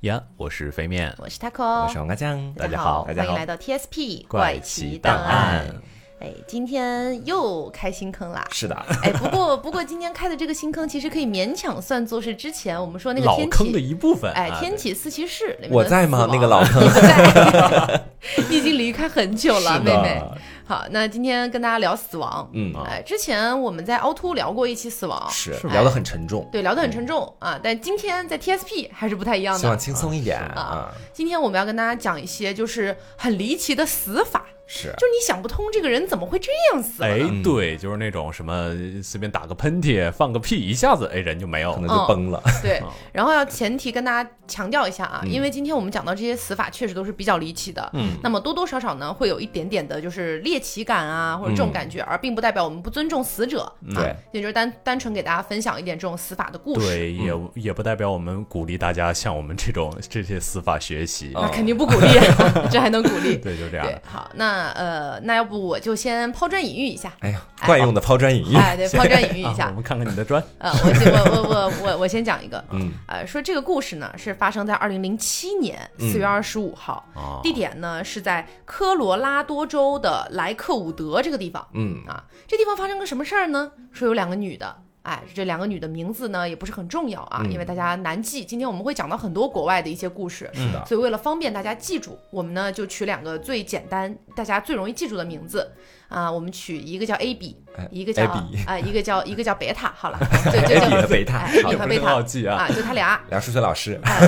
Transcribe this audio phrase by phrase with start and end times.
[0.00, 5.58] 呀，我是飞面，我是 taco，我是王阿酱，大家好欢迎来到 TSP 怪奇奇档案。
[5.58, 5.74] 案。
[6.20, 8.46] 哎，今天又开新坑啦！
[8.50, 14.32] 是的，哎，不过 不过今天开的这个新坑，其实可以勉强算作是之前我们说那个天老坑的，一部分。
[14.32, 16.26] 哎，啊天启四骑士我在吗？
[16.32, 16.82] 那个老坑。
[16.82, 18.02] 你不在，
[18.48, 20.22] 你已经离开很久了，妹妹。
[20.70, 22.48] 好，那今天跟大家聊死亡。
[22.54, 27.58] 嗯，哎，之前我们在凹凸聊过一期死亡，是聊得很沉重，对，聊得很沉重啊。
[27.60, 29.58] 但今天在 TSP 还是不太一样的。
[29.58, 34.88] 希望轻松一点啊啊，今天我们要跟大家讲一些就是很离奇的死法，是。
[34.96, 38.70] 就是你想不通这个人怎么会这样死了哎？，对，就是那种什么
[39.02, 41.74] 随便打个喷嚏、放个屁，一下子哎人就没有了。
[41.74, 45.30] 可能就崩了，对哦， 然后要前提跟大家强调一下啊，嗯。
[45.30, 56.86] 因为今天我们讲到这些死法确实都是比较离奇的，嗯，那么多多少少呢会有一点点的就是猎奇感啊，或者这种感觉，而并不代表我们不尊重死者，啊对，也就是单单纯给大家分享一点这种死法的故事。
[56.86, 61.32] 对，也也不代表我们鼓励大家向我们这种这些死法学习。
[61.34, 62.08] 哦那肯定不鼓励，
[62.70, 63.36] 这还能鼓励？
[63.42, 63.86] 对，就这样。
[63.86, 70.42] 对，好，那呃，那要不我就先抛砖引玉一下，哎呀，惯用的抛砖引玉，哎，对，抛砖引玉一啊下我，们看看你的砖。
[70.58, 76.10] 呃，我先我我我我我先讲一个，嗯，呃，说这个故事呢是发生在二零零七年嗯。
[76.10, 77.40] 四月二十五号，哦。
[77.42, 81.66] 地点呢是在科罗拉多州的莱克伍德这个地方。
[81.74, 82.24] 嗯，啊。
[82.46, 83.72] 这地方发生个什么事儿呢？
[83.92, 84.76] 说有两个女的。
[85.02, 88.44] 哎，这两个女的名字呢也不是很重要啊，嗯因为大家难记。
[88.44, 95.72] 今天我们会讲到很多国外的一些故事，是的，所以为了方便大家记住，我们呢就取两个最简单、大家最容易记住的名字
[96.08, 96.30] 啊。
[96.30, 98.24] 我们取一个叫 A B，哎一个叫
[98.66, 99.92] 啊，一个叫一个叫贝塔。
[99.96, 100.18] 好了，
[100.52, 101.46] 对，就叫贝塔
[101.86, 102.56] 贝塔好记啊。
[102.56, 103.18] 啊，就他俩。
[103.30, 104.18] 俩数学老师，他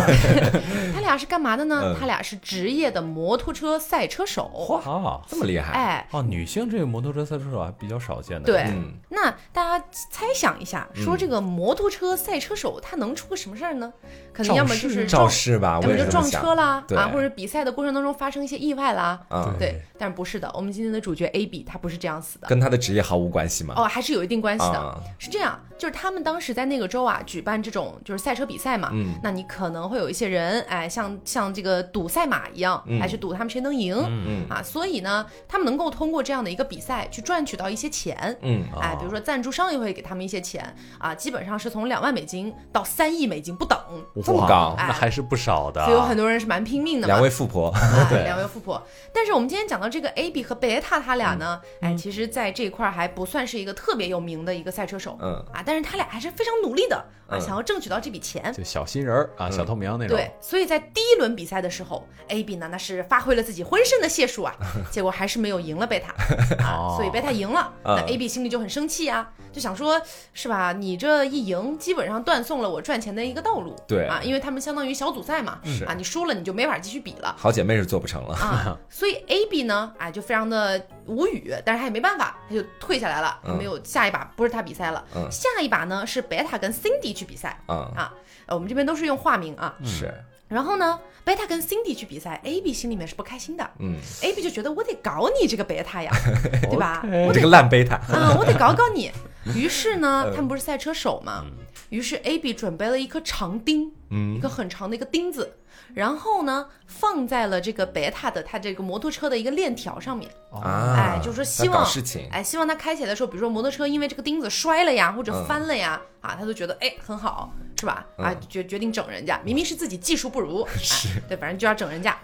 [1.12, 1.96] 俩是干嘛的呢嗯？
[1.98, 4.50] 他俩是职业的摩托车赛车手。
[4.68, 8.46] 哇这么厉害，哎，哦，女性这个摩托车赛车手还比较少见的。
[8.46, 13.92] 对嗯，那大家猜想一下，说这个摩托车赛车手他能出个什么事儿呢？
[14.32, 19.20] 可能要么就是肇撞，事吧，我要么就撞也这么想车啦，对啊，或者比赛的过程当中发生一些意外啦。
[19.28, 22.48] 啊，对，但是不是的，我们今天的主角 A B 他不是这样死的。
[22.48, 23.74] 跟他的职业毫无关系吗？
[23.76, 24.78] 哦，还是有一定关系的。
[24.78, 38.36] 啊，是这样，就是他们当时在那个州啊举办这种就是赛车比赛嘛，嗯那你可能会有一些人，哎，像像这个赌赛马一样，嗯哎，去赌他们谁能赢、嗯啊，所以呢，他们能够通过这样的一个比赛去赚取到一些钱。
[38.42, 43.78] 嗯，哎，比如说赞助商也会给他们一些钱啊，基本上是从两万美金到三亿美金不等，
[44.24, 45.84] 这么高哎那还是不少的。
[45.84, 47.14] 所以有很多人是蛮拼命的嘛。
[47.14, 48.82] 两位富婆，啊， 对两位富婆。
[49.12, 57.02] 但是我们今天讲到这个 A B 和贝塔他俩呢，哎，其实在这一块儿还不算是一个特别有名的一个赛车手，嗯啊，但但是他俩还是非常努力的
[57.32, 58.52] 啊，嗯想要争取到这笔钱。
[58.52, 60.16] 就小新人儿啊，小透明那种。
[60.16, 64.54] 对，所以在第一轮比赛的时候，A B 呢那是发挥了自己浑身的解数啊，
[64.90, 66.12] 结果还是没有赢了贝塔
[66.62, 70.00] 啊，哦所以贝塔赢了，那嗯 A B 心里就很生气啊，就想说，
[70.32, 70.72] 是吧？
[70.72, 77.34] 你这一赢，基本上断送了我赚钱的一个道路，对啊，因为他们相当于小组赛嘛，是啊，你输了你就没法继续比了。
[77.38, 87.58] 好姐妹是做不成了，啊，所以 A B 呢，哎，就非常的无语，但是他也没办法，他就退下来了，嗯没有下一把不是他比赛了，嗯下一把呢是贝塔跟 Cindy 去比赛。
[87.66, 88.12] 啊，啊，
[88.46, 90.12] 呃我们这边都是用化名啊，是，
[90.48, 93.70] 然后呢，贝塔跟 Cindy 去比赛，A B 心里面是不开心的。
[93.78, 96.10] 嗯，，A B 就觉得我得搞你这个贝塔呀，
[96.68, 97.02] 对吧？
[97.26, 99.10] 我这个烂贝塔，啊，我得搞搞你。
[99.54, 100.32] 于是呢，嗯。
[100.34, 101.44] 他们不是赛车手嘛，
[101.88, 105.56] 于是 A B 准备了一颗长钉，一嗯个很长的一个钉子，
[105.94, 118.06] 然后呢放在了这个贝塔的他这个摩托车的一个链条上面，啊，哎，就是说希望事情，哎，希望他开起来的时候，比如说摩托车因为这个钉子摔了呀，或者翻了呀，啊，他都觉得哎很好，是吧？
[118.18, 122.18] 啊嗯，决决定整人家，明明是自己技术不如， 哎，对，反正就要整人家，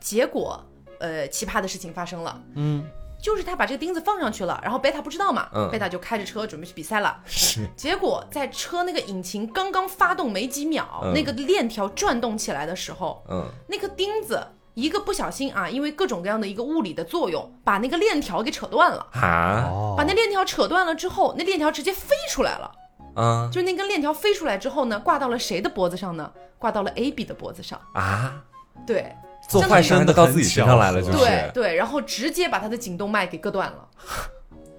[0.00, 0.58] 结果
[1.00, 2.82] 呃奇葩的事情发生了，嗯，
[3.20, 5.68] 就是他把这个钉子放上去了，然后贝塔不知道嘛，嗯。
[5.70, 11.12] 贝塔就开着车准备去比赛了， 是，结果在车那个引擎刚刚发动没几秒，嗯。
[11.12, 19.06] 那个链条转动起来的时候，嗯，那颗钉子一个不小心啊，因为各种各样的一个物理的作用，把那个链条给扯断了。
[19.12, 19.94] 啊，哦。
[19.96, 22.70] 把那链条扯断了之后，那链条直接飞出来了。
[23.18, 26.30] 嗯就是那根链条飞出来之后呢，挂到了谁的脖子上呢？
[26.58, 27.80] 挂到了 A B 的脖子上。
[27.94, 28.44] 啊，
[28.86, 29.14] 对
[29.48, 33.88] 做坏事还都到自己身上来了，就是，对对，然后直接把他的颈动脉给割断了。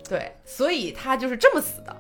[0.08, 1.96] 对，所以他就是这么死的。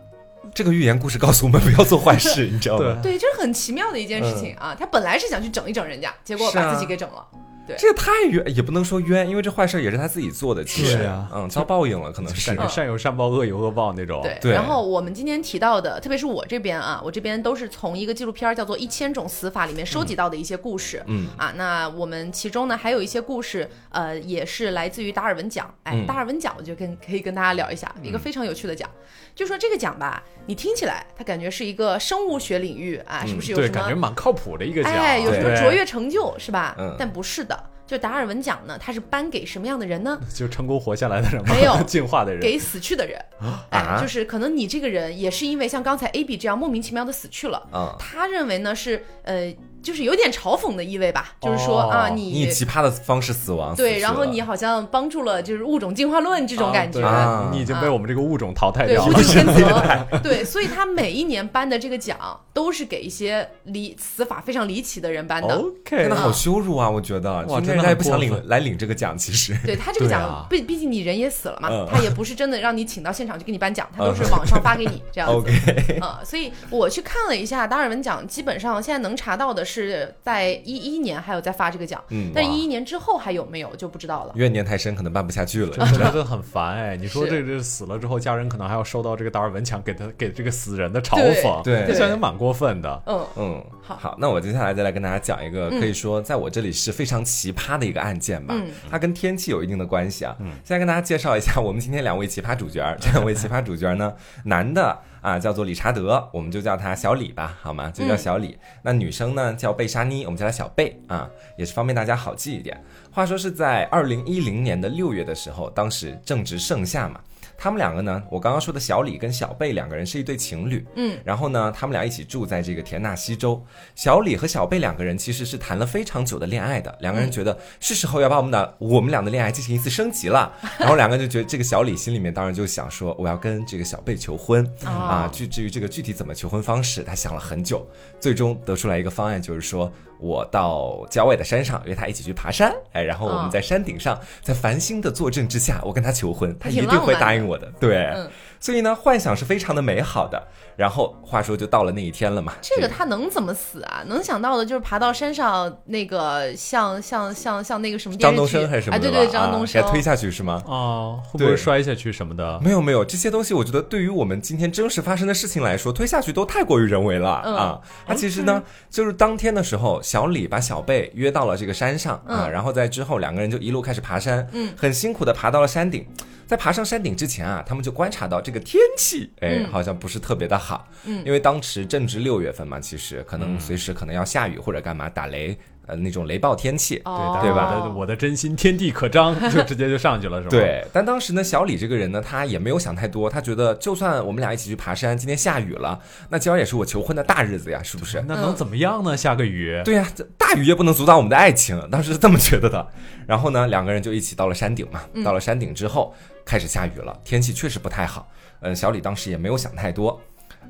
[0.54, 2.98] 这个寓言故事告诉我们不要做坏事， 你知道吗？
[3.04, 4.76] 对，这是很奇妙的一件事情啊。
[4.78, 7.26] 他本来是想去整一整人家，结果把自己给整了。
[7.68, 14.22] 对这个太冤，也不能说冤，因为这坏事也是他自己做的，其实对啊嗯，遭报应了，可能是感觉善有善报，恶有恶报那种。
[14.24, 21.04] 对，对然后我们今天提到的，特别是我这边啊，我这边都是从一个纪录片儿叫做《一千种死法》里面收集到的一些故事。
[21.08, 25.70] 嗯啊，那我们其中呢还有一些故事，呃，也是来自于达尔文奖。
[25.84, 28.90] 哎，嗯达尔文奖我觉得跟可以跟大家聊一下，一个非常有趣的奖。
[29.38, 33.80] 就说这个奖吧，你听起来他感觉是一个生物学领域啊，是不是有对，什么？
[33.80, 34.92] 感觉蛮靠谱的一个奖。
[34.92, 36.76] 哎，有什么卓越成就是吧？
[36.80, 40.20] 嗯但不是的，就达尔文奖呢，它是颁给什么样的人呢？
[40.34, 41.54] 就成功活下来的人吗？
[41.54, 42.42] 没有 进化的人。
[42.42, 43.24] 给死去的人。
[43.70, 47.58] 哎，啊就是可能你这个人也是因为像刚才 A B 这样莫名其妙的死去了。
[47.72, 49.54] 啊，他认为呢是呃，
[49.88, 57.02] 就是有点嘲讽的意味吧，就是说哦啊，你以奇葩的方式死亡，对，然后你好像帮助了就是物种进化论这种感觉。
[57.02, 62.18] 啊啊你已经被我们这个物种淘汰，掉了 对，所以他每一年颁的这个奖
[62.54, 65.56] 都是给一些离死法非常离奇的人颁的。
[65.56, 66.90] OK，真的好羞辱啊！
[66.90, 75.38] 我觉得，哇真的不想领来领这个奖，其实对他这 个奖毕毕竟你人也死了嘛嗯，他也不是真的让你请到现场去给你颁奖，他都是网上发给你这样子。
[75.38, 79.77] OK，啊、所以我去看了一下达尔文奖，基本上现在能查到的是
[80.24, 84.34] 在一一年还有在发这个奖，嗯但一一年之后还有没有就不知道了。
[84.36, 85.72] 怨念太深，可能办不下去了。
[85.98, 86.98] 真的很烦哎！
[86.98, 93.04] 你说这这死了之后，家人可能还要收到这个达尔文奖给他给这个死人的嘲讽，对这想想蛮过分的。
[93.06, 98.54] 嗯，嗯，好那我接下来再来跟大家讲一个，嗯可以说在我这里是非常奇葩的一个案件吧。
[98.58, 100.36] 嗯它跟天气有一定的关系啊。
[100.40, 102.78] 嗯，现在跟大家介绍一下我们今天两位奇葩主角。
[103.00, 104.14] 这两位奇葩主角呢，
[104.46, 104.98] 男的
[105.28, 107.92] 啊叫做理查德，我们就叫他小李吧，好吗？
[107.94, 108.58] 就叫小李。
[108.82, 112.82] 那女生呢叫贝莎妮，我们叫她小贝啊，也是方便大家好记一点。
[113.12, 117.20] 话说是在二零一零年的六月的时候，当时正值盛夏嘛。
[117.58, 123.62] 他们两个呢，我刚刚说的小李跟小贝两个人是一对情侣，嗯，然后呢，他们俩一起住在这个田纳西州。
[123.96, 130.54] 小李和小贝两个人其实是谈了非常久的恋爱的，两个人觉得是时候要把我们的我们俩的恋爱进行一次升级了。
[130.78, 134.64] 然后两个人就觉得这个小李心里面当然就想说，我要跟这个小贝求婚。
[134.86, 134.90] 哦。
[134.90, 135.30] 啊。
[135.34, 137.86] 至至于这个具体怎么求婚方式，他想了很久，
[138.20, 143.42] 最终得出来一个方案，就是说我到郊外的山上约他一起去爬山，哎，然后我哦。
[143.42, 147.72] 们在山顶上，在繁星的坐镇之下，我跟他求婚，他一定会答应我的。
[147.80, 148.30] 对，嗯
[148.60, 150.48] 所以呢，幻想是非常的美好的。
[150.76, 154.04] 然后话说就到了那一天了嘛，这个他能怎么死啊？
[154.08, 159.00] 能想到的就是爬到山上那个像像像像那个什么电张东升还是什么？
[159.00, 160.62] 对对，张东升啊给他推下去是吗？
[160.68, 162.60] 啊，会不会摔下去什么的？
[162.64, 167.80] 没有没有，这些东西我觉得对于我们今天真实发生的事情来说，推下去都太过于人为了、嗯啊。
[168.06, 176.06] 他其实呢，就是当天的时候，小李把小贝约到了这个山上啊，嗯然后在之后两个人就一路开始爬山，嗯，很辛苦的爬到了山顶。
[176.48, 186.96] 在爬上山顶之前啊，他们就观察到这个天气，哎，嗯好像不是特别的好，嗯因为当时正值六月份嘛，其实可能随时可能要下雨或者干嘛打雷，呃，那种雷暴天气。
[186.96, 196.00] 对，对吧我的我的真心天地可张，就直接就上去了，是吧？， 对，但当时呢，小李这个人呢，他也没有想太多，他觉得就算我们俩一起去爬山，今天下雨了，
[196.30, 198.24] 那今儿也是我求婚的大日子呀，是不是？
[198.26, 199.18] 那能怎么样呢？
[199.18, 202.88] 下个雨，对呀、这大雨也不能阻挡我们的爱情，当时是这么觉得的。
[203.26, 205.02] 然后呢，两个人就一起到了山顶嘛。
[205.24, 206.16] 到了山顶之后，
[206.48, 208.28] 开始下雨了，天气确实不太好。
[208.62, 210.20] 嗯，小李当时也没有想太多。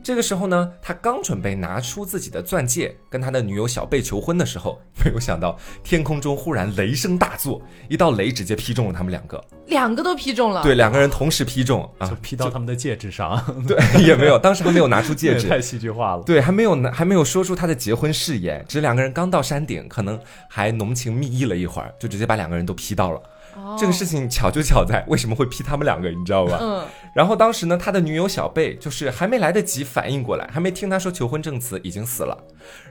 [0.03, 9.43] 这个时候呢，他刚准备拿出自己的钻戒跟他的女友小贝求婚的时候， 没有想到天空中忽然雷声大作，一道雷直接劈中了他们两个。
[9.65, 10.61] 两个都劈中了。
[10.63, 16.23] 对，两个人同时劈中啊就啊，劈到他们的戒指上， 对，也没有，当时还没有拿出戒指， 太戏剧化了。
[16.23, 23.21] 对，还没有拿，还没有说出他的结婚誓言，只是两个人刚到山顶，可能还浓情蜜意了一会儿，就直接把两个人都劈到了。
[23.57, 26.59] 哦，这个事情巧就巧在为什么会劈他们两个，你知道吧？
[26.61, 32.37] 嗯，然后当时呢，他的女友小贝就是还没来得及反应过来，还没听他说求婚证词，已经死了，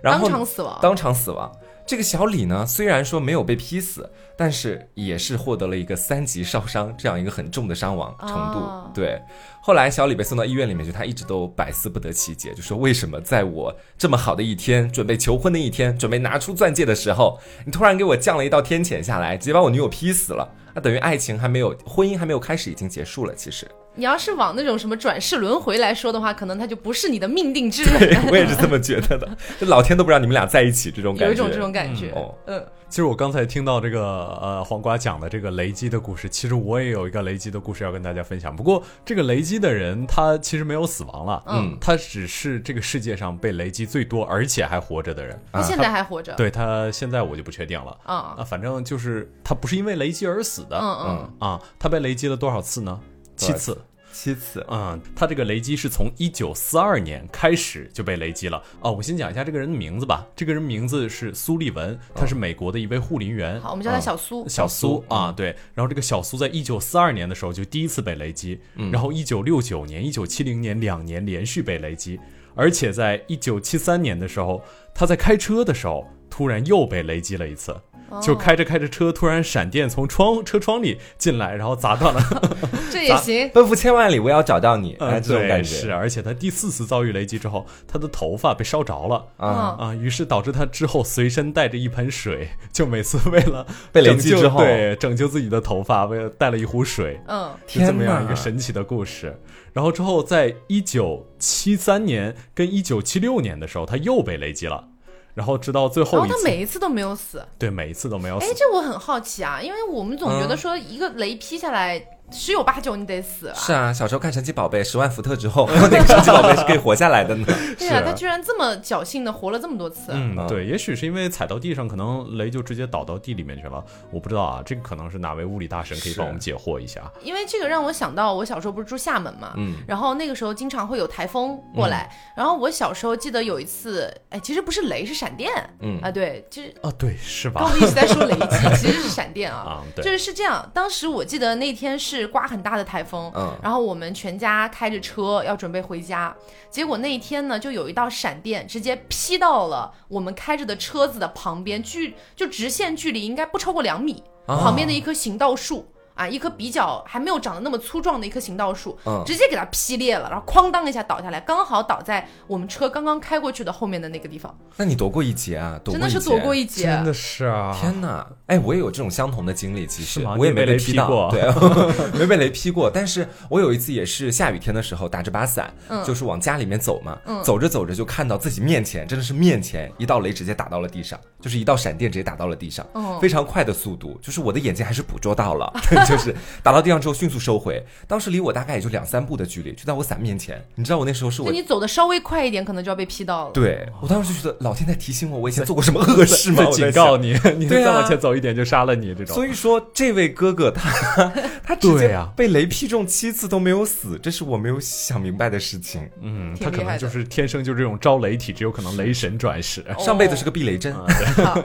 [0.03, 0.79] 然后当场死亡。
[0.83, 1.52] 当场死亡。
[1.87, 8.59] 这个小李呢，虽然说没有被劈死，但是也是获得了一个三级烧伤这样一个很重的伤亡程度。
[8.59, 9.23] 哦对，
[9.61, 20.49] 后来小李被送到医院里面去，他一直都百思不得其解，就说为什么在我这么好的一天，准备求婚的一天，准备拿出钻戒的时候，你突然给我降了一道天谴下来，直接把我女友劈死了。
[20.76, 23.35] 那等于爱情还没有，婚姻还没有开始，已经结束了。
[23.35, 23.66] 其实，
[23.97, 28.29] 你要是往那种什么转世轮回来说的话，可能他就不是你的命定之人。
[28.31, 29.29] 我也是这么觉得的。
[29.59, 31.26] 就老天都不让你们俩在一起，这种感觉。
[31.26, 32.11] 有一种这种感觉。
[32.11, 34.03] 哦嗯，其实我刚才听到这个
[34.41, 38.55] 呃黄瓜讲的这个雷击的故事，其实我也有一个雷击的故事要跟大家分享。
[38.55, 45.41] 不过这个雷击的人他其实没有死亡了，嗯他只是这个世界上被雷击最多而且还活着的人。
[45.53, 46.35] 他现在还活着。
[46.35, 53.00] 对他现在我就不确定了啊啊，反正就是他不是因为雷击而死的，嗯嗯，啊，他被雷击了多少次呢？
[53.37, 53.76] 七次。
[54.12, 54.64] 七次。
[54.71, 58.62] 嗯，他这个雷击是从一九四二年开始就被雷击了。
[58.81, 60.26] 哦，我先讲一下这个人的名字吧。
[60.35, 63.61] 这个人名字是苏利文，他是美国的一位护林员。
[63.61, 64.49] 好，我们叫他小苏。
[64.49, 65.55] 小苏啊，对。
[65.75, 68.59] 然后这个小苏在一九四二年的时候就第一次被雷击，
[68.90, 72.19] 然后一九六九年、一九七零年两年连续被雷击，
[72.55, 74.64] 而且在一九七三年的时候，
[74.95, 77.76] 他在开车的时候突然又被雷击了一次。
[78.23, 82.21] 就开着开着车，突然闪电从窗车窗里进来，然后砸到了。
[82.91, 84.97] 这也行，奔赴千万里，我要找到你。
[85.01, 85.93] 哎，这种感觉是。
[85.93, 89.95] 而且他第四次遭遇雷击之后，他的头发被烧着了啊啊！
[89.95, 97.21] 于是导致他之后随身带着一盆水， 就每次为了被雷击之后，对拯救自己的头发，为了带了一壶水。
[97.27, 99.39] 嗯，这么样一个神奇的故事。
[99.73, 104.89] 然后之后，在一九七三年跟一九七六年的时候，他又被雷击了。
[105.37, 108.47] 然后直到最后，然后他每一次都没有死，对，每一次都没有死。
[108.47, 112.02] 哎，这我很好奇啊，因为我们总觉得说一个雷劈下来。
[112.30, 113.54] 十有八九你得死啊！
[113.54, 117.47] 是啊，小时候看神奇宝贝十万伏特之后， 哪个神奇宝贝是可以活下来的呢？
[117.78, 120.11] 对啊，他居然这么侥幸的活了这么多次。
[120.11, 123.83] 嗯，对，也许是因为踩到地上，可能雷就直接倒到地里面去了。
[124.11, 127.00] 我不知道啊，这个可能是哪位物理大神可以帮我们解惑一下？
[127.23, 137.61] 因为这个让我想到，我小时候不是住厦门嘛，嗯，然后那个时候经常会有台风过来，然后我小时候记得有一次，哎，其实不是雷，是闪电，嗯啊，对，就是哦，对，是吧？
[137.61, 140.68] 刚我一直在说雷击，其实是闪电 啊，对，就是是这样。
[140.75, 142.96] 当时我记得那天是刮很大的台。
[142.96, 146.35] 台风，嗯，然后我们全家开着车要准备回家，
[146.70, 155.87] 结果那一天呢，就有一道闪电直接劈到了我们开着的车子的旁边，距就直线距离应该不超过两米，旁边的一棵行道树。
[156.16, 164.52] 啊，一棵比较还没有长得那么粗壮的一棵行道树，直接给它劈裂了，然后哐当一下倒下来，刚好倒在我们车刚刚开过去的后面的那个地方。
[164.76, 165.78] 那你躲过一劫啊？
[165.85, 167.76] 真的是躲过一劫，真的是啊！
[167.78, 171.42] 天哪，哎，我也有这种相同的经历，其实我也没被劈到，对，
[172.18, 172.90] 没被雷劈过。
[172.92, 175.73] 但是我有一次也是下雨天的时候，打着把伞，
[176.04, 182.87] 就是往家里面走嘛，走着走着就看到自己面前真的是面前一道雷直接打到了地上，就是一道闪电直接打到了地上，
[183.20, 185.70] 非常快的速度，就是我的眼睛还是捕捉到了，
[186.09, 186.87] 就是打到。
[186.87, 190.65] 地上之后迅速收回，当时离我大概也就两三步的距离，就在我伞面前。
[190.77, 193.51] 你知道我那时候是我，你走的稍微快一点，可能就要被劈到了。
[193.53, 196.65] 对我当时就觉得老天在提醒我，我以前做过什么恶事吗？
[196.71, 199.35] 警告你， 你再往前走一点就杀了你这种。
[199.35, 200.89] 所以说，这位哥哥他
[201.65, 206.09] 他直接被雷劈中七次都没有死，这是我没有想明白的事情。
[206.23, 210.95] 嗯，他可能就是天生就这种招雷体质，有可能雷神转世，上辈子是个避雷针。
[211.43, 211.61] 好，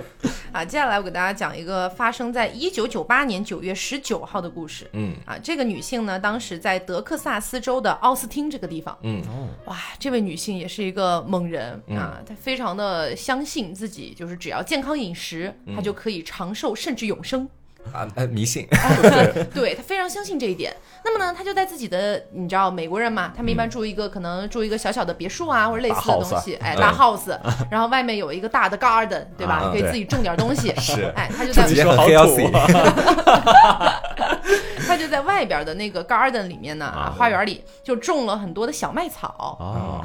[0.52, 4.90] 啊，接下来我给大家讲一个发生在一九九八年九月十九号的故事。
[4.94, 5.14] 嗯。
[5.26, 8.98] 啊，这个女性呢，当时在德克萨斯州的奥斯汀这个地方。
[9.04, 9.22] 嗯，
[9.66, 17.50] 哇，这位女性也是一个猛人啊，她非常的相信自己，就是只要健康饮食，她就可以长寿甚至永生。
[17.92, 18.68] 啊，呃，迷信，
[19.56, 20.72] 对他非常相信这一点。
[21.04, 27.36] 那么呢，他就在自己的，你知道美国人嘛，他们一般住一个可能住一个小小的别墅啊，或者类似的东西，哎，大 house，
[27.72, 29.72] 然后外面有一个大的 garden，对吧？
[29.74, 30.72] 可以自己种点东西。
[30.76, 32.38] 是，哎，他就在说好土。
[34.88, 39.58] 他就在外边的那个 garden 里面呢，啊花园里就种了很多的小麦草，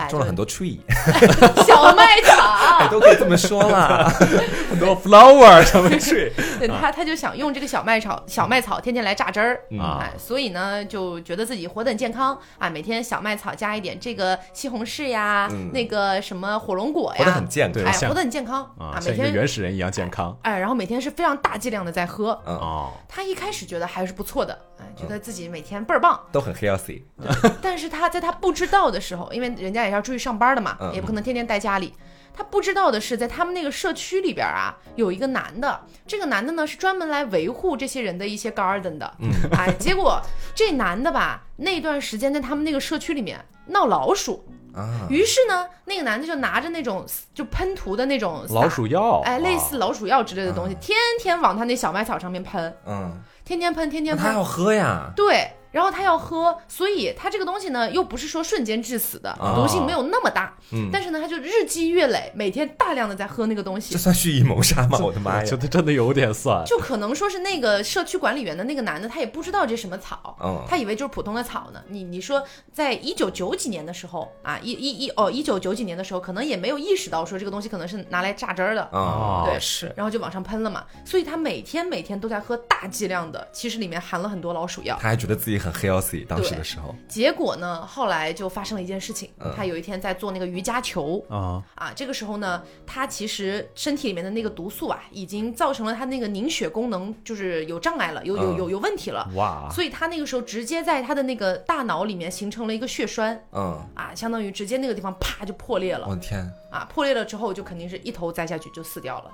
[0.09, 0.79] 种了很多 tree，
[1.67, 4.09] 小麦草都可以这么说了，
[4.71, 6.31] 很多 flower 小麦 tree。
[6.59, 24.59] 对他，他就想用这个小麦草，小麦草天天来榨汁儿啊，所以呢，就觉得自己活得很健康啊，每天小麦草加一点这个西红柿呀，那个什么火龙果呀，活得很健康，哎，活得很健康啊，每天原始人一样健康，哎，然后每天是非常大剂量的在喝，哦，他一开始觉得还是不错的。
[24.79, 27.03] 哎，觉得自己每天倍儿棒，都很 healthy。
[27.63, 31.95] 但是他在他不知道的时候，因为人家也要出去上班的嘛，也不可能天天待家里。
[32.35, 39.11] 他不知道的是，在他们那个社区里边啊，有一个男的，这个男的呢是专门来维护这些人的一些 garden 的。
[39.21, 40.21] 嗯，哎，结果
[40.55, 52.77] 这男的吧，那段时间在他们那个社区里面闹老鼠啊，于是呢，那个男的就拿着那种就喷涂的那种老鼠药，哎，类似老鼠药之类的东西，天天往他那小麦草上面喷。
[52.85, 53.19] 嗯。
[53.47, 55.13] 天天喷，天天喷，他要喝呀。
[55.15, 55.49] 对。
[55.73, 60.55] 然后他要喝，所以他这个东西呢，又不是说瞬间致死的，毒性没有那么大。
[60.73, 63.93] 嗯，但是呢，他就日积月累，每天大量的在喝那个东西。
[63.93, 64.99] 这算蓄意谋杀吗？
[64.99, 66.65] 我的妈呀，觉得真的有点算。
[66.65, 71.81] 就可能说是那个社区管理员的那个男的，他也不知道这什么草，嗯，他以为就是普通的草呢。
[71.89, 72.43] 你你说，
[72.73, 79.93] 在一九九几年的时候啊，一一一哦，一九九几年的时候，可能也没有意识到说这个东西可能是拿来榨汁儿的啊，对，是。
[79.95, 84.97] 然后就往上喷了嘛，所以他每天每天都在喝大剂量的，其实里面含了很多老鼠药。
[85.01, 85.66] 他还觉得自己很。
[85.71, 86.95] 很 healthy 当时的时候。
[87.09, 99.29] 结果呢，后来就发生了一件事情，他有一天在做那个瑜伽球啊啊，这个时候呢，他其实身体里面的那个毒素啊，已经造成了他那个凝血功能就是有障碍了，有有有有问题了。
[99.35, 99.69] 哇！
[99.71, 109.31] 所以他那个时候直接在他的那个大脑里面形成了一个血栓，嗯啊，相当于直接那个地方啪就破裂了我的天，啊，破裂了之后就肯定是一头栽下去就死掉了。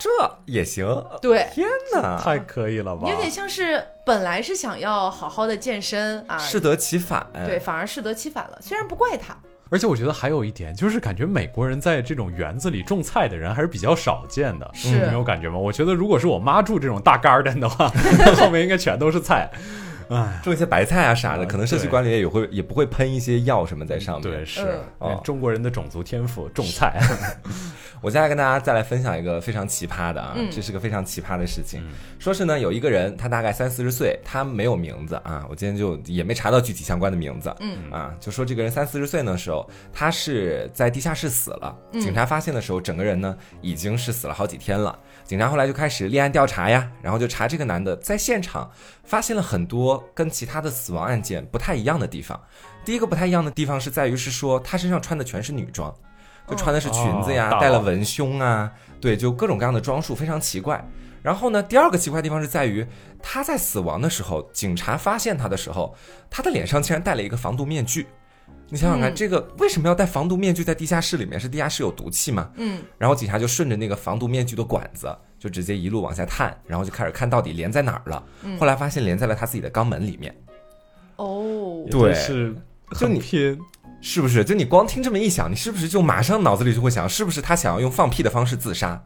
[0.00, 0.08] 这
[0.46, 0.86] 也行？
[1.20, 3.06] 对，天哪，太可以了吧？
[3.06, 7.26] 有点像是本来是想要好好的健身啊，适得其反。
[7.46, 8.58] 对，反而适得其反了。
[8.62, 9.36] 虽然不怪他，
[9.68, 15.58] 而且我觉得还有一点，就是感觉美国人在这种园子里种菜的人还是比较少见的，是你有感觉吗？
[15.58, 17.92] 我觉得如果是我妈住这种大 garden 的话，
[18.40, 19.50] 后面应该全都是菜。
[20.08, 24.22] 哎，种一些白菜啊啥的，嗯可能社区管理也会也不会喷一些药什么在上面。
[24.22, 24.66] 对，是、
[25.22, 26.98] 中国人的种族天赋，种菜。
[28.00, 31.82] 我接下来跟大家再来分享一个非常奇葩的啊，嗯这是个非常奇葩的事情。
[32.18, 37.54] 说是呢，有一个人，他大概三四十岁，他没有名字啊，我今天就也没查到具体相关的名字。
[37.60, 41.76] 嗯啊，就说这个人三四十岁的时候，他是在地下室死了。
[41.92, 44.98] 警察发现的时候，整个人呢已经是死了好几天了。
[45.24, 48.70] 警察后来就开始立案调查呀，然后就查这个男的在现场
[49.04, 52.40] 发现了很多跟其他的死亡案件不太一样的地方。
[52.84, 55.94] 第一个不太一样的地方是在于是说他身上穿的全是女装。
[56.50, 60.84] 就穿的是裙子呀，戴了文胸啊，对，就各种各样的装束，非常奇怪。
[61.22, 62.86] 然后呢，第二个奇怪的地方是在于
[63.22, 65.94] 他在死亡的时候，警察发现他的时候，
[66.30, 68.06] 他的脸上竟然戴了一个防毒面具。
[68.72, 71.38] 你想想看，嗯这个为什么要戴防毒面具在地下室里面？
[71.38, 72.50] 是地下室有毒气吗？
[72.54, 78.22] 嗯，然后警察就顺着那个防毒面具的管子，就直接一路往下探，然后就开始看到底连在哪儿了。
[78.58, 80.34] 后来发现连在了他自己的肛门里面，
[81.16, 82.54] 哦，对是
[82.98, 83.60] 就你很拼。
[84.00, 84.42] 是不是？
[84.44, 89.02] 就你光听这么一想，你是不是就马上脑子里就会想，是不是他想要用放屁的方式自杀？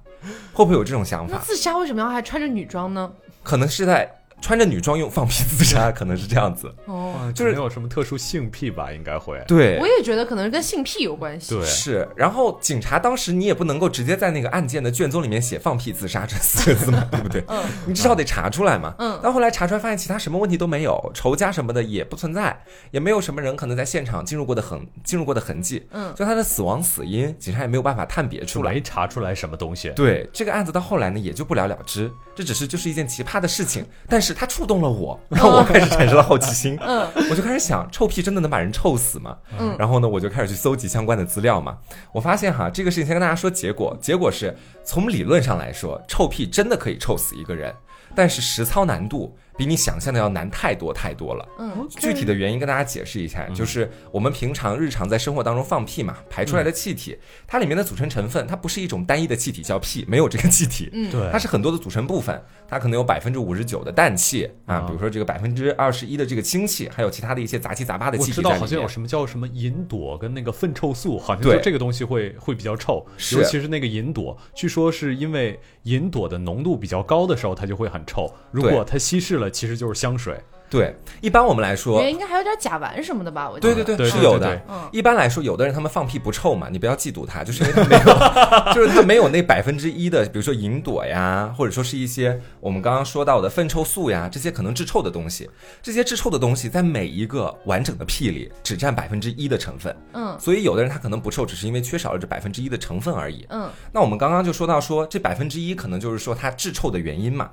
[0.53, 1.37] 会不会有这种想法？
[1.37, 3.11] 那自杀为什么要还穿着女装呢？
[3.43, 4.11] 可能是在
[4.45, 6.71] 穿着女装用放屁自杀， 可能是这样子。
[6.85, 8.93] 哦，就是没有什么特殊性癖吧？
[8.93, 9.43] 应该会。
[9.49, 11.55] 对我，也觉得可能是跟性癖有关系。
[11.55, 12.07] 对，是。
[12.15, 17.43] 然后警察当时你也不能够直接在那个案件的卷宗里面写“放屁自杀”这四个字嘛，对不对？
[17.49, 18.95] 嗯你至少得查出来嘛。
[18.99, 22.55] 嗯但后来查出来发现其他什么问题都没有，仇家什么的也不存在，
[22.91, 25.87] 也没有什么人可能在现场进入过的痕进入过的痕迹。
[25.93, 28.75] 嗯就他的死亡死因，警察也没有办法判别出来。
[28.75, 29.89] 没查出来什么东西。
[29.95, 32.11] 对这个案子到后来呢，也就不了了之。
[32.35, 36.77] 这只是就是一件奇葩的事情，但是它触动了我， 让我开始产生了好奇心。
[36.81, 39.37] 嗯我就开始想，臭屁真的能把人臭死吗？
[39.59, 41.79] 嗯然后呢，我就开始去搜集相关的资料嘛。
[42.13, 47.75] 我发现哈，这个事情先跟大家说结果，结果是从理论上来说，臭屁真的可以臭死一个人，
[48.15, 51.49] 但是实操难度比你想象的要难太多太多了。
[51.59, 51.87] 嗯。
[51.91, 61.11] 具体的原因跟大家解释一下，就是我们平常日常在生活当中放屁嘛，排出来的气体，它里面的组成成分，它不是一种单一的气体叫屁，没有这个气体，嗯。
[61.11, 61.29] 对。
[61.31, 64.81] 它是很多的组成部分，它可能有百分之五十九的氮气啊，啊。
[64.87, 68.89] 比如说这个百分之二十一的这个氢气，还有其他的一些杂七杂八的气体我气知道好像有。
[68.95, 71.57] 什么叫什么银朵跟那个粪臭素，好像对。
[71.57, 78.29] 就这个东西会会比较臭，尤其是那个银朵，据说是因为银朵的浓度比较高的时候，它就会很臭。
[78.51, 80.37] 如果它稀释了，其实就是香水。
[80.71, 83.49] 对，一般我们来说里面，应该还有点甲烷什么的吧？
[83.49, 83.75] 我觉得。
[83.77, 95.49] 对对对，是有的一般来说，有的人他们放屁不臭嘛，你不要嫉妒他，就是因为他没有，就是他没有那百分之一的，比如说银朵呀，或者说是一些我们刚刚说到的粪臭素呀，这些可能致臭的东西。
[95.81, 103.47] 这些致臭的东西在每一个完整的屁里只占百分之一的成分，嗯所以有的人他可能不臭，只是因为缺少了这百分之一的成分而已。
[103.51, 107.51] 嗯那我们刚刚就说到说这百分之一可能就是说它致臭的原因嘛。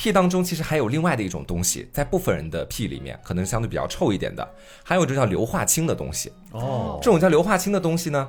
[0.00, 4.48] 屁当中其实还有另外的一种东西，在部分人的屁里面可能相对比较臭一点的，
[4.82, 6.32] 还有这叫硫化氢的东西。
[6.52, 8.26] 哦这种叫硫化氢的东西呢，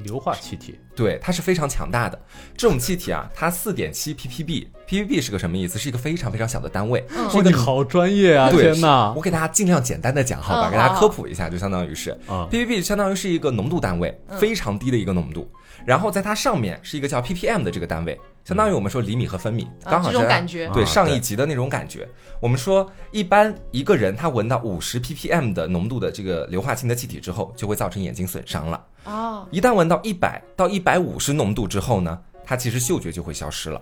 [0.00, 0.78] 硫化气体。
[0.94, 2.20] 对，它是非常强大的。
[2.58, 5.78] 这种气体啊，它四点七 ppb，ppb 是个什么意思？
[5.78, 8.50] 是一个非常非常小的单位，嗯哇，你好专业啊！
[8.50, 9.22] 对天哪我！
[9.22, 15.50] 给大家尽量简单的讲好吧，嗯给大家科普一下，就相当于是啊 ppb 相当于是一个浓度单位，非常低的一个浓度。
[15.86, 22.06] 然后在它上面是一个叫 ppm 的这个单位，相当于我们说厘米和分米，啊刚好是它这种感觉对上一级的那种感觉。
[22.40, 28.84] 我们说一般一个人他闻到五十 ppm 的浓度的这个硫化氢的气体之后，就会造成眼睛损伤了。
[29.04, 33.80] 哦，一旦闻到一百到一百五十浓度之后呢，它其实嗅觉就会消失了。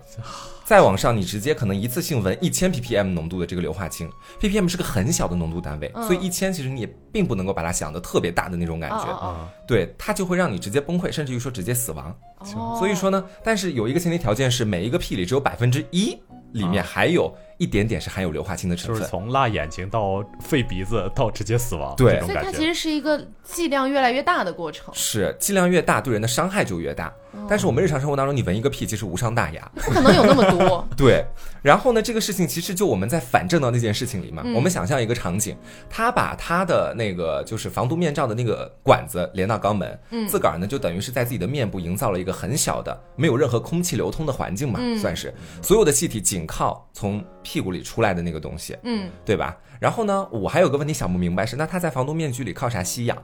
[0.65, 6.07] 再往上，你直接可能一次性闻一千 ppm 浓度的这个硫化氢，ppm 是个很小的浓度单位，嗯。
[6.07, 12.15] 所以一千其实你也并不能够把它想的特别大的那种感觉，对，它就会让你直接崩溃，甚至于说直接死亡。
[12.55, 12.77] 哦。
[12.79, 16.17] 所以说呢，但是有一个前提条件是，每一个屁里只有百分之一
[16.53, 22.19] 里面还有一点点是含有硫化氢的成分，就是从辣眼睛到肺鼻子到直接死亡，对。
[22.19, 24.93] 所以它其实是一个剂量越来越大的过程。
[24.93, 27.13] 是剂量越大，对人的伤害就越大。
[27.49, 29.71] 但是我们日常生活当中，你闻一个屁其实无伤大雅。
[29.75, 30.87] 不可能有那么多。
[30.95, 31.25] 对，
[31.63, 35.57] 然后呢，这个事情其实就我们在反证到那件事情里嘛，嗯我们想象一个场景，
[35.89, 47.23] 他把他的那个就是防毒面罩的那个管子连到肛门，嗯自个儿呢就等于是在自己的面部营造了一个很小的、没有任何空气流通的环境嘛，嗯算是所有的气体仅靠从
[47.53, 49.55] 屁股里出来的那个东西，嗯，对吧？
[49.79, 53.15] 然后呢，我还有个问题想不明白是，那他在防毒面具里靠啥吸氧，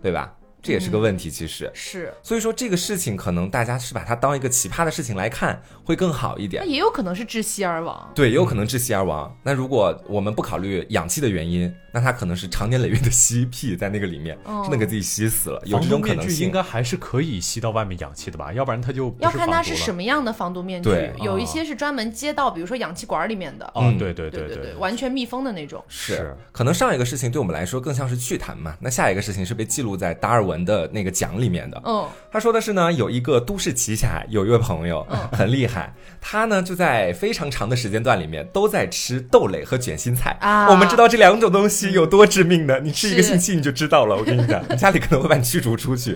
[0.00, 0.32] 对吧？
[0.64, 1.70] 这也是个问题，其实。
[1.74, 2.12] 是。
[2.22, 6.70] 所以说这个事情可能大家是把它当一个奇葩的事情来看，会更好一点那。
[6.70, 8.10] 也有可能是窒息而亡。
[8.14, 9.36] 对，也有可能窒息而亡。
[9.42, 16.54] 那如果我们不考虑氧气的原因，那他可能是长年累月的吸屁在那个里面，哦真的给自己吸死了，有这种可能性应。
[16.54, 18.52] 该还是可以吸到外面氧气的吧？
[18.52, 25.84] 要不然它就要看它是什么样的防毒面具对，有一哦些是专门接到，比如说氧气管里面的，哦嗯，对对对对对，完全密封的那种。
[25.88, 28.76] 是是，可能上一个事情对我们来说更像是趣谈嘛。
[28.80, 31.80] 那下一个事情是被记录在达尔文的那个奖里面的。
[31.86, 44.14] 嗯，他说的是呢，有一个都市奇侠，有一位朋友很厉害，他呢就在非常长的时间段里面都在吃豆类和卷心菜啊我们知道这两种东西有多致命的，你吃一个星期你就知道了。
[44.16, 46.12] 我跟你讲，你家里可能会把你驱逐出去，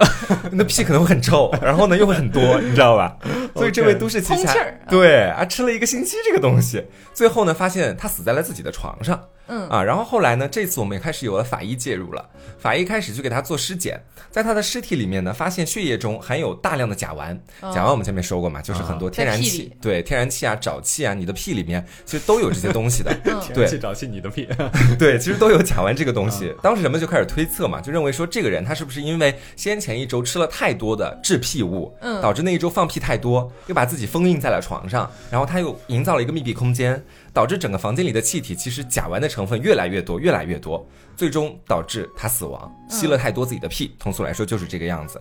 [0.53, 3.17] 那屁可能会很臭，然后呢又会很多，你知道吧？
[3.59, 9.23] 所以这位都市奇侠通气儿对啊，吃了一个星期这个东西，最后呢发现他死在了自己的床上。
[9.51, 12.23] 嗯啊，然后后来呢，这次我们也开始有了法医介入了。
[12.59, 13.99] 法医开始就给他做尸检，
[14.31, 17.35] 在他的尸体里面呢，发现血液中含有大量的甲烷。
[17.63, 23.11] 哦甲烷我们前面说过嘛，就是很多天然气，对天然气啊、沼气啊，你的屁里面其实都有这些东西的。
[23.25, 24.47] 嗯 对气、沼气你的屁，
[24.99, 26.55] 对，其实都有甲烷这个东嗯西。
[26.63, 43.95] 当时人们就开始推测嘛，就认为说这个人他是不是因为先前一周吃了太多的致屁物，嗯导致那一周放屁太多，又把自己封印在了床上，然后他又营造了一个密闭空间，导致整个房间里的气体其实甲烷的成分越来越多，越来越多，最终导致他死亡，吸了太多自己的屁。
[43.99, 45.21] 通俗来说就是这个样子。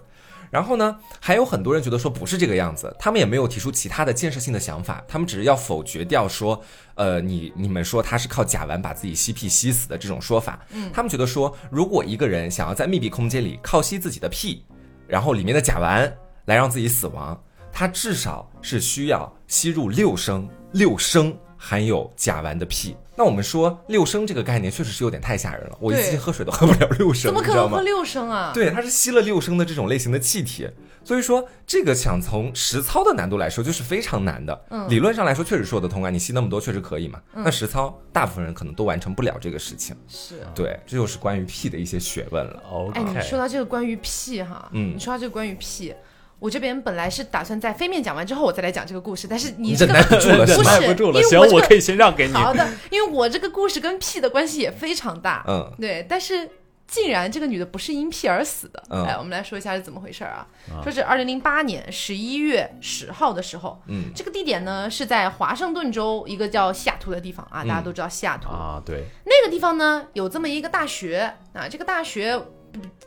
[0.49, 6.61] 然后呢，还有很多人觉得说不是这个样子，他们也没有提出其他的建设性的想法，他们只是要否决掉说，
[6.95, 10.57] 呃，你你们说他是靠甲烷把自己吸屁吸死的这种说法。
[10.71, 14.63] 嗯，他们觉得说，如果一个人想要在密闭空间里靠吸自己的屁，
[15.05, 16.09] 然后里面的甲烷
[16.45, 17.37] 来让自己死亡，
[17.77, 22.97] 他至少是需要吸入六升六升含有甲烷的屁。
[23.15, 27.81] 那我们说六升这个概念确实是有点太吓人了，我一次性喝水都喝不了六升，怎么可能喝？
[27.81, 28.49] 六升啊？
[28.51, 30.67] 对，它是吸了六升的这种类型的气体，
[31.03, 34.59] 所以说这个想从实操的难度来说，就是非常难的。
[34.71, 37.21] 嗯理论上来说确实说得通啊，你吸那么多确实可以嘛。
[37.31, 39.95] 那实操大部分人可能都完成不了这个事情。
[40.07, 40.39] 是。
[40.55, 42.63] 对，这就是关于屁的一些学问了。
[42.71, 45.93] OK，哎，你说到这个关于屁哈，嗯你说到这个关于屁，
[46.39, 50.45] 我这边本来是打算在飞面讲完之后我再来讲这个故事，但是你你这个忍耐不住了？
[50.63, 52.33] 耐不住了，行，因为我这个我可以先让给你。
[52.33, 56.49] 好的，因为我这个故事跟屁的关系也非常大，嗯对，但是。
[56.89, 60.47] 竟然这个女的不是因屁而死的，嗯哎，我们来说一下是怎么回事儿啊？
[60.81, 72.45] 说是二零零八年十一月十号的时候，嗯这个地点呢是在华盛顿州一个叫西雅图的地方啊，嗯大家都知道西雅图，啊，对，那个地方呢有这么一个大学啊，这个大学嗯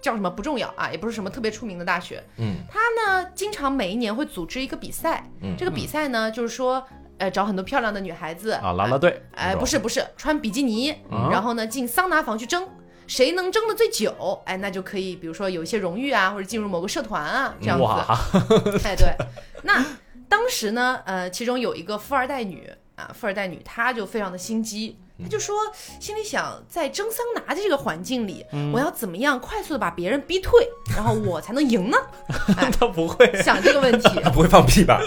[0.01, 2.23] 叫什么不重要啊，也不是什么特别出名的大学。
[2.39, 6.87] 嗯，他呢经常每一年会组织一个比赛，嗯这个比赛呢就是说。
[7.21, 12.67] 呃，找很多漂亮的女孩子啊，啦啦队，哎，不是不是，穿比基尼，嗯然后呢进桑拿房去蒸，
[13.07, 17.85] 谁能蒸的最久，哎，那就可以，比如说有一些荣誉啊，或者进入某个社团啊，这样子。
[17.85, 18.19] 哇，
[18.85, 19.15] 哎，对，
[19.65, 19.85] 那
[20.31, 25.57] 当时呢，呃，其中有一个富二代女啊，富二代女，她就非常的心机，她就说，
[25.99, 31.97] 心里想，在蒸桑拿的这个环境里，我要怎么样快速的把别人逼退， 然后我才能赢呢？
[32.57, 34.09] 哎，他不会，想这个问题。
[34.23, 35.01] 他不会放屁吧？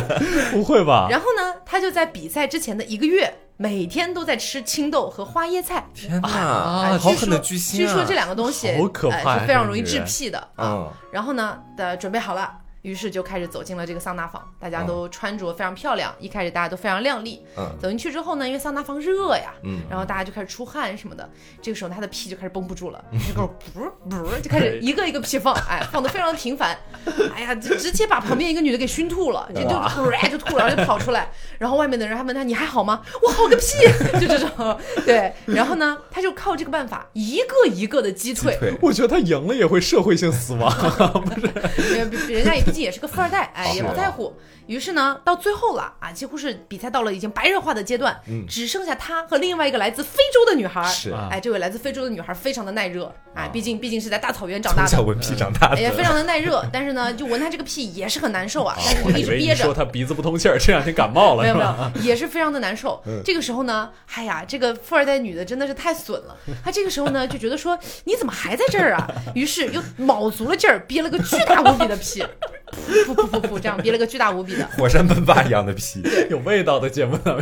[0.52, 1.06] 不会吧？
[1.10, 5.86] 然后呢，他就在比赛之前的一个月，每天都在吃青豆和花椰菜。
[5.94, 7.88] 天哪，啊哎好狠的巨星啊！
[7.88, 10.86] 据说这两个东西好可怕呀哎是非常容易致屁的啊。
[10.86, 12.52] 嗯然后呢，的准备好了，
[12.82, 17.42] 于是就开始走进了这个桑拿房，大家都穿着非常漂亮，一开始大家都非常靓丽。
[17.56, 21.28] 嗯走进去之后呢，因为桑拿房热呀，嗯然后大家就开始出汗什么的。
[21.62, 26.78] 这个时候他的屁就开始绷不住了， 就开始不不就开始一个一个屁放，哎，放的非常频繁，
[27.34, 33.02] 哎呀，就直接把旁边一个女的给熏吐了，就就突就吐了，然后就跑出来，然后外面的人还问他你还好吗？
[33.22, 33.64] 我好个屁，
[34.20, 40.70] 就这种对，然后呢，他就靠这个办法一个一个的击退，我觉得他赢了也会社会性死亡。
[41.78, 44.32] 因为 人家也毕竟也是个富二代，哎，也不在乎。
[44.70, 48.16] 于是呢，到最后了啊，几乎是比赛到了已经白热化的阶段，
[48.48, 50.80] 只剩下他和另外一个来自非洲的女孩。
[50.84, 56.64] 是，哎，这位来自非洲的女孩非常的耐热，哎，毕竟毕竟是在大草原长大的，从小闻屁长大的，也非常的耐热。
[56.72, 59.64] 但是呢，就闻她这个屁也是很难受啊，但是就一直憋着。
[59.64, 63.02] 说她鼻子不通气儿，这两天感冒了，没有没有， 也是非常的难受。
[63.24, 66.36] 这个时候呢，哎呀，这个富二代女的真的是太损了。
[66.64, 69.10] 她这个时候呢，就觉得说你怎么还在这儿啊？
[69.34, 72.22] 于是又卯足了劲儿憋了个巨大无比的屁。
[72.70, 77.36] 噗噗噗噗，这样憋了个巨大无比的火山喷发一样的屁，有味道的节目呢。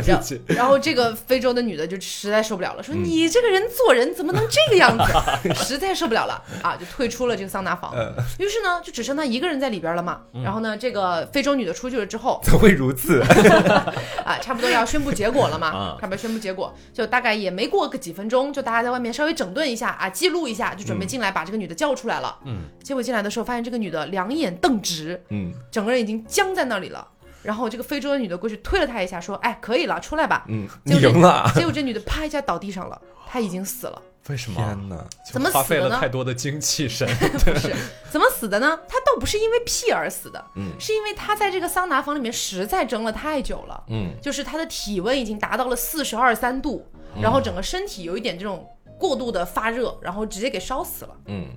[0.47, 5.53] 然后这个非洲的女的就实在受不了了，说你这个人做人怎么能这个样子？
[5.63, 7.93] 实在受不了了啊，就退出了这个桑拿房。
[8.37, 10.21] 于是呢，就只剩她一个人在里边了嘛。
[10.43, 13.21] 然后呢，这个非洲女的出去了之后，怎会如此？
[14.25, 15.97] 啊，差不多要宣布结果了嘛。
[15.99, 22.37] 差不多宣布结果，就大概也没过个几分钟，就大家在外面稍微整顿一下啊，记录一下，就准备进来把这个女的叫出来了。
[22.45, 25.21] 嗯，结果进来的时候发现这个女的两眼瞪直。
[25.29, 27.07] 嗯，整个人已经僵在那里了。
[27.43, 31.49] 然后这个非洲的女的过去推了他一下，说：“哎，可以了，出来吧。”嗯，你赢了。
[31.55, 34.01] 结果这女的啪一下倒地上了，她已经死了。
[34.27, 34.57] 为什么？
[34.57, 35.03] 天哪！
[35.31, 37.07] 怎么花费了太多的精气神？
[37.17, 37.73] 不是，
[38.11, 38.79] 怎么死的呢？
[38.87, 46.85] 她倒不是因为屁而死的，嗯，是因为她在这个桑拿房里面实在蒸了太久了，嗯，就是她的体温已经达到了四十二三度，
[47.19, 51.47] 然后整个身体有一点这种过度的发热，然后直接给烧死了，嗯。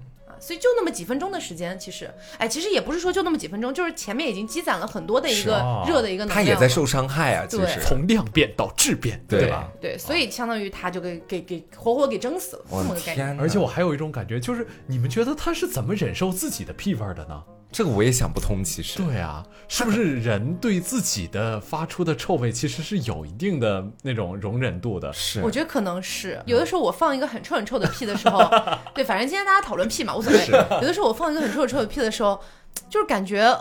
[0.42, 6.34] 所以就那么几分钟的时间，其实，哎，其实也不是说就那么几分钟，就是前面已经积攒了很多的一个热的一个能量。
[6.34, 9.70] 他也在受伤害啊，其实从量变到质变，对吧？
[9.80, 13.38] 对，所以相当于他就给给给活活给蒸死了，这么个概念。
[13.38, 17.40] 而且我还有一种感觉，就是你们觉得他是怎么忍受自己的屁味的呢？
[17.72, 25.10] 这个我也想不通，其实对啊，是不是人对自己的发出的臭味其实是有一定的那种容忍度的？
[25.12, 28.38] 是，我觉得可能是有的时候我放一个很臭很臭的屁的时候，
[28.94, 30.38] 对，反正今天大家讨论屁嘛，无所谓。
[30.80, 32.38] 有的时候我放一个很臭很臭的屁的时候，
[32.90, 33.56] 就是感觉。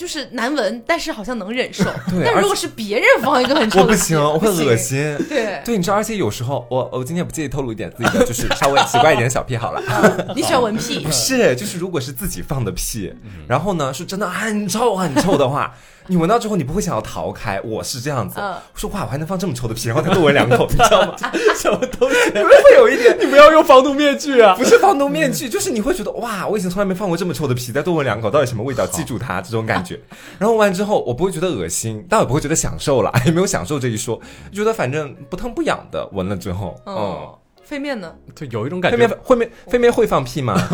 [0.00, 1.84] 就是难闻，但是好像能忍受。
[2.08, 4.96] 对，但如果是别人放一个很臭的，我不行，我会恶心。
[5.28, 9.82] 对，对，你知道，而且有时候我我今天不介意透露一点自己的，就是稍微奇怪一点的小癖好了。
[10.34, 11.00] 你喜欢闻屁？
[11.04, 13.12] 不是，就是如果是自己放的屁，
[13.46, 15.74] 然后呢是真的很臭很臭的话。
[16.10, 17.60] 你闻到之后，你不会想要逃开。
[17.62, 21.14] 我是这样子，我说哇，我还能放这么臭的屁，然后再多闻两口， 你知道吗？
[21.54, 22.30] 什么东西？
[22.32, 24.56] 会会有一点， 你不要用防毒面具啊！
[24.58, 28.84] 不是防毒面具，就是你会觉得哇，我以前从来没放过这么臭的屁，再多闻两口，到底什么味道？
[28.88, 30.00] 记住它这种感觉。
[30.36, 34.20] 然后闻完之后，我不会觉得恶心，但我不会觉得享受了，也没有享受这一说，
[34.52, 36.08] 觉得反正不疼不痒的。
[36.12, 37.39] 闻了之后，嗯。
[37.70, 38.12] 飞面呢？
[38.34, 38.98] 就，有一种感觉。
[38.98, 40.54] 飞面会面飞面会放屁吗？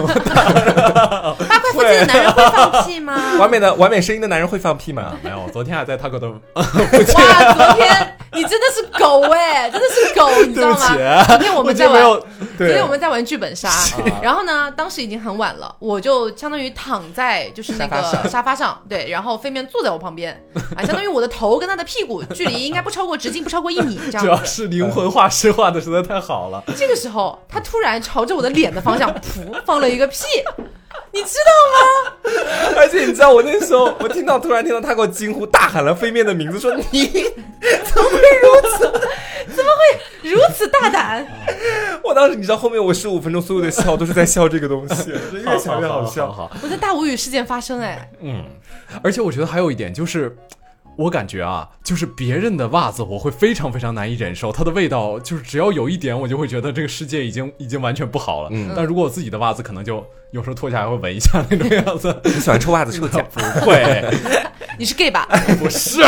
[1.47, 3.15] 八块腹肌的男人会放屁吗？
[3.39, 5.13] 完美的完美声音的男人会放屁吗？
[5.23, 6.27] 没有，昨天还在他哥的。
[6.31, 7.05] 哇，昨
[7.75, 11.25] 天你真的是狗哎，真的是狗，你知道吗？
[11.27, 13.71] 昨天我们在玩，昨天我们在玩剧本杀，
[14.23, 20.45] 然后呢，当时已经很晚了，我就相当于躺在就是那个沙发上，对，然后飞面坐在我旁边，
[20.77, 24.23] 啊，相当于我的头跟他的屁股距离应该不超过直径不超过一米这样。
[24.23, 26.63] 主要是灵魂画师画的实在太好了。
[26.77, 30.25] 这个时候，他突然朝着我的脸的方向，噗，放了一个屁，
[31.17, 32.13] 你知道吗？
[32.77, 38.93] 而且你知道，我那时候，我听到突然听到他给我惊呼，大喊了飞面的名字，说 你怎么会如此？
[39.57, 41.27] 怎么会如此大胆？
[42.05, 46.51] 我当时你知道，后面我十五分钟所有的笑都是在笑这个东西，越想越好笑。
[46.63, 48.45] 我在大无语事件发生，哎，嗯，
[49.03, 50.37] 而且我觉得还有一点就是。
[50.97, 58.49] 我感觉啊，就是别人的袜子，我会非常非常难以忍受，它的味道就是只要有一点，我就会觉得这个世界已经已经完全不好了。
[58.53, 62.19] 嗯，但如果我自己的袜子，可能就有时候脱下来会闻一下那种样子。
[62.25, 63.23] 你喜欢臭袜子臭脚？
[63.33, 64.05] 不会，
[64.79, 65.27] 你是 gay 吧？
[65.59, 66.03] 不是，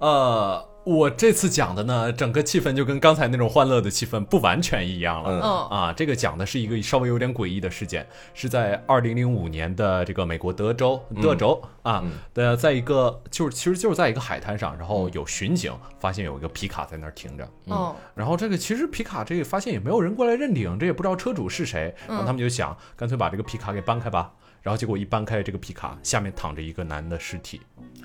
[0.00, 0.71] 呃。
[0.84, 5.40] 我这次讲的呢，整个气氛就跟刚才那种欢乐的气氛不完全一样了。
[5.40, 5.78] 嗯。
[5.78, 12.02] 啊，这个讲的是一个稍微有点诡异的事件，是在二零零五年的这个美国德州德州啊
[12.34, 17.48] 的，在一个就是其实就是在一个海滩上，然后有巡警发现有一个皮卡在那儿停着。
[17.66, 24.32] 嗯，然后这个其实皮卡这个发现也没有人过来认领，这也不知道车主是谁，然后他们就想干脆把这个皮卡给搬开吧。
[24.62, 27.60] 然后结果一搬开这个皮卡，下面躺着一个男的尸体，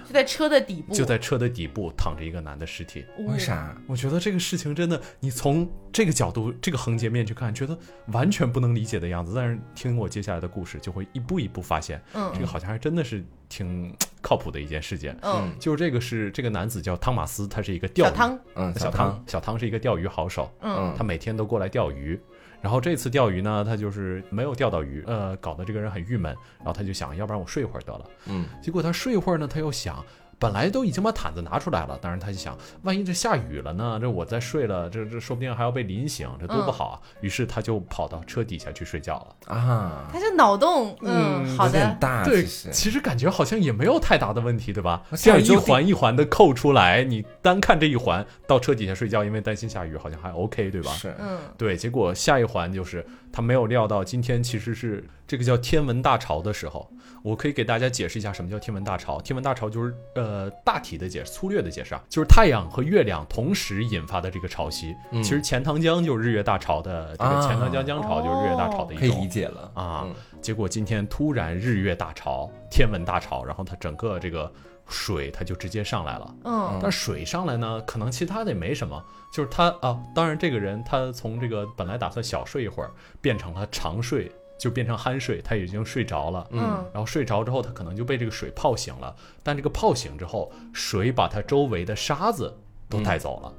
[0.05, 3.05] 就在车的底部，就在车的底部躺着一个男的尸体。
[3.19, 3.75] 为啥？
[3.85, 9.33] 我觉得这个事情真的，你从这个角度、这个横截面去看，觉得完全不能理解的样子。
[9.35, 15.15] 但是听我接下来的故事，就会一步一步发现，嗯，这个好像还真的是挺靠谱的一件事件。
[15.21, 22.19] 嗯，就是这个是这个男子叫汤马斯，他是一个钓小汤，嗯，小汤，小汤是一个钓鱼好手，嗯，他每天都过来钓鱼。
[22.67, 26.36] 然后这次钓鱼呢，他就是没有钓到鱼，呃，搞得这个人很郁闷。
[26.58, 28.06] 然后他就想，要不然我睡一会儿得了。
[28.25, 28.45] 嗯。
[28.62, 30.06] 结果他睡一会儿呢，他又想，
[30.39, 33.97] 本来都已经把毯子拿出来了，但是他就想，万一这下雨了呢？
[34.00, 36.95] 这我再睡了，这这说不定还要被淋醒，这多不好啊！
[37.21, 40.08] 于是他就跑到车底下去睡觉了啊。
[40.13, 45.02] 他这脑洞，嗯，好的，大，对，其实感觉好像也没有太大的问题，对吧？
[45.15, 50.91] 这样一环一环的扣出来，你单看这一环到车底下睡觉，因为担心下雨，好像还 OK，对吧？
[50.91, 51.76] 是，嗯，对。
[51.76, 53.06] 结果下一环就是
[53.38, 56.91] 他没有料到，今天其实是这个叫天文大潮的时候。
[57.21, 59.21] 我可以给大家解释一下什么叫天文大潮。
[59.21, 64.95] 天文大潮就是呃大体的解释，粗略的解释啊，就是太阳和月亮同时引发的这个潮汐。
[65.21, 70.08] 其实钱塘江就是日月大潮的这个钱塘江江潮就是日月大潮的一种，可以理解了啊。
[70.41, 74.52] 结果今天突然日月大潮，天文大潮，然后它整个这个
[74.88, 76.36] 水它就直接上来了。
[76.43, 84.32] 嗯，但水上来呢，可能其他的也没什么，就是他啊，当然这个人他从这个本来打算小睡一会儿，变成了长睡。
[84.60, 86.47] 就变成酣睡，他已经睡着了。
[86.50, 89.15] 嗯，然后睡着之后，他可能就被这个水泡醒了。
[89.43, 92.52] 但这个泡醒之后，水把他周围的沙子
[92.89, 93.54] 都带走了。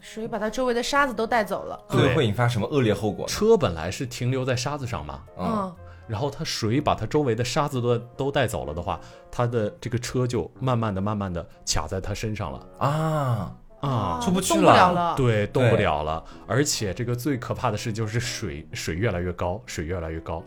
[0.00, 3.26] 水把他周围的沙子都带走了，对，会引发什么恶劣后果？
[3.28, 5.22] 车本来是停留在沙子上嘛。
[5.38, 13.56] 嗯，然后他水把他周围的沙子都都带走了的话，他的这个车就慢慢的、慢慢的卡在他身上了啊。
[13.80, 16.24] 啊，出不去了，对，动不了了。
[16.46, 20.42] 而且这个最可怕的事，就是水水越来越高，水越来越高，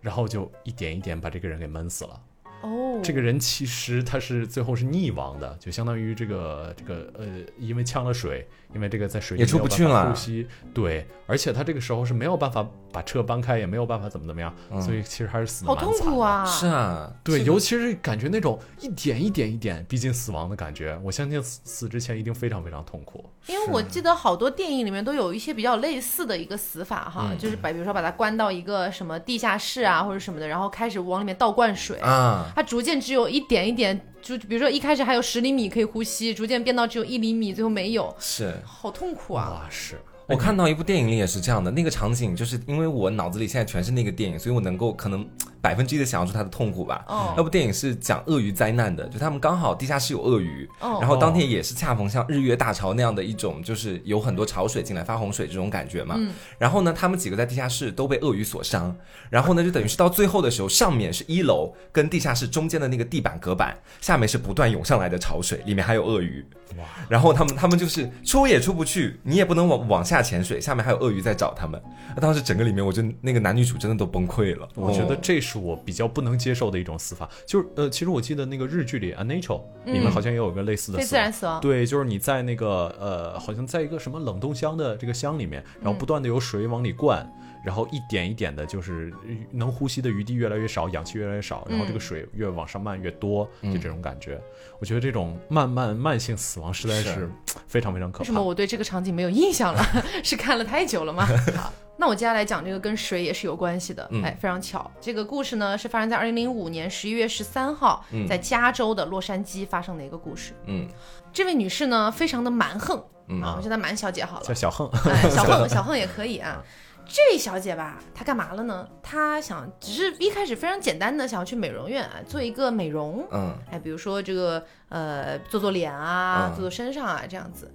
[0.00, 2.20] 然后就一点一点把这个人给闷死了。
[2.62, 7.26] 哦，这个人其实他是最后是溺亡的，就相当于这个这个呃，
[7.58, 10.46] 因为呛了水，因为这个在水里也出不去了，呼吸。
[10.74, 16.44] 对，而且他这个时候是没有办法把车搬开，也没有办法怎么怎么样，所以其实还是死的好痛苦啊！
[16.44, 23.24] 是啊，对，尤其是感觉那种一点一点一点逼近死亡的感觉，我相信死死之前一定非常非常痛苦。
[23.46, 32.52] 因为我记得好多电影里面都有一些比较类似的一个死法哈，就是把比如说把它关到一个什么地下室啊或者什么的，然后开始往里面倒灌水啊。
[32.54, 39.62] 它逐渐只有一点一点，就比如说一开始还有十厘米可以呼吸，逐渐变到只有一厘米，最后没有，是好痛苦啊！
[39.62, 45.26] 哇，是我看到一部电影里也是这样的，那个场景就是因为我脑子里现在全是那个电影，所以我能够可能。
[45.60, 47.04] 百分之一的想象出他的痛苦吧。
[47.08, 56.14] 哦，那部电影是讲鳄鱼灾难的，就他们刚好地下室有鳄鱼，然后当天也是恰逢像日月大潮那样的一种，就是有很多潮水进来发洪水这种感觉嘛。
[56.18, 58.96] 嗯，然后呢，他们几个在地下室都被鳄鱼所伤，
[59.30, 66.44] 然后呢，就等于是到最后的时候，上面是一楼跟地下室中间的那个地板隔板，下面是不断涌上来的潮水，里面还有鳄鱼。
[66.76, 66.84] 哇！
[67.08, 71.80] 然后他们他们就是出也出不去，你也不能往往下潜水，下面还有鳄鱼在找他们。
[72.14, 74.68] 那当时整个里面，我就那个男女主真的都崩溃了。
[74.74, 79.60] 我觉得这是我比较不能接受的一种死法，就是呃，其实我记得那个日剧里《A Nature》
[79.92, 81.60] 里面好像也有一个类似的自然死亡。
[81.60, 87.26] 对，就是你在那个呃，好像在一个什么冷冻箱的这个箱里面，然后不断的有水往里灌。
[87.64, 89.12] 然后一点一点的，就是
[89.50, 94.40] 能呼吸的余地越来越少，氧气越来越少，然后这个水越往上漫越多，就这种感觉。
[94.78, 97.30] 我觉得这种慢慢慢性死亡实在是
[97.66, 98.22] 非常非常可怕。
[98.22, 99.82] 为什么我对这个场景没有印象了？
[100.22, 101.26] 是看了太久了吗？
[101.56, 104.08] 好，那我接下来讲这个跟水也是有关系的。
[104.22, 110.52] 哎，非常巧，这个故事呢是发生在二零零五年十一月十三号，在加州的洛杉矶发生的一个故事。
[110.66, 110.86] 嗯，
[111.32, 112.98] 这位女士呢非常的蛮横
[113.42, 114.88] 啊，我叫她蛮小姐好了，叫小横，
[115.30, 116.62] 小横 小横也可以啊。
[117.08, 118.86] 这小姐吧，她干嘛了呢？
[119.02, 127.72] 她想，只是一开始非常简单的想要去美容院啊做一个美容，嗯，哎，比如说这个呃，做做脸啊，做做身上啊，这样子，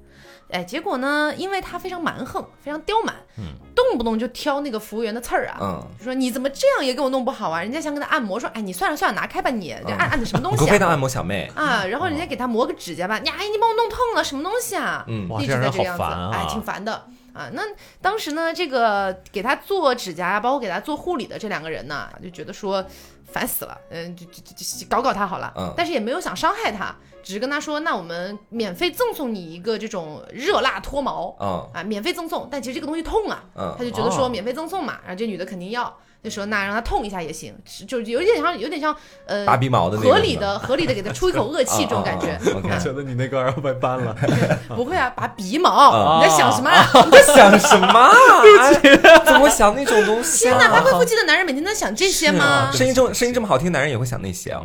[0.51, 7.59] 哎，结果呢，因为她非常蛮横，非常刁蛮，嗯，动不动就挑那个服务员的刺儿啊，嗯，就说你怎么这样也给我弄不好啊？
[7.59, 10.69] 人家想给她按摩，说，哎，你算了算了，拿开吧你，这按按的什么东西？
[10.69, 11.51] 可以当按摩小妹。
[11.55, 15.03] 啊，然后人家给她磨个指甲吧，你哎，你把我弄痛了，什么东西啊？
[15.07, 17.07] 嗯，一直在这样子，哎，挺烦的。
[17.33, 17.63] 啊，那
[18.01, 22.85] 当时呢，这个给他做指甲呀，包括给他做护理的这两个人呢，就觉得说
[23.25, 35.97] 烦死了，嗯，就就就搞搞他好了，嗯，但是也没有想伤害他，只是跟他说，那我们免费赠送你一个这种热辣脱毛，嗯，啊，免费赠送，但其实这个东西痛啊，嗯，他就觉得说免费赠送嘛，然后这女的肯定要。
[36.23, 37.53] 就说那让他痛一下也行，
[37.85, 42.39] 就有点像有点像呃拔鼻毛的合理的合理的给他出一口恶气这种感觉。
[42.55, 44.15] 我觉得你那个要被搬了。
[44.73, 46.21] 不会啊，拔鼻毛？
[46.21, 46.71] 你在想什么？
[47.05, 48.09] 你在想什么？
[48.41, 50.45] 对不起，怎么想那种东西？
[50.45, 52.71] 天哪，八块腹肌的男人每天在想这些吗？
[52.71, 54.63] 声音这么声音这么好听，男人也会想那些啊。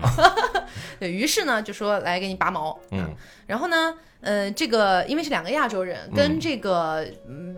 [1.01, 2.79] 对于是呢，就说来给你拔毛。
[2.93, 3.15] 嗯，
[3.47, 3.95] 然后呢？
[4.21, 7.07] 呃，这个因为是两个亚洲人，跟这个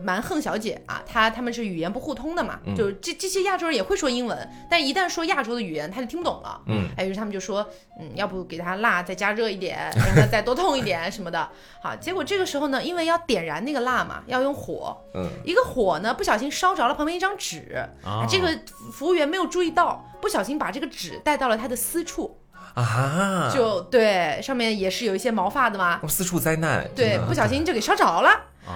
[0.04, 6.60] 蛮横小姐啊，她他们是语言不互通的嘛，就这这些亚洲人也会说英文，但一旦说亚洲的语言，他就听不懂了。
[6.66, 7.66] 嗯，哎，于是他们就说，
[7.98, 11.48] 嗯，要不给他蜡再加热一点，让他再多痛一点 什么的。
[11.82, 18.58] 好，结果这个时候呢，因为要点燃那个蜡嘛，要用火，嗯，一个火呢不小心烧着了旁边一张纸，啊这个
[18.92, 22.36] 服务员没有注意到，不小心把这个纸带到了他的私处。
[22.74, 26.00] 啊，就对，上面也是有一些毛发的嘛。
[26.08, 28.30] 四处灾难，对，不小心就给烧着了。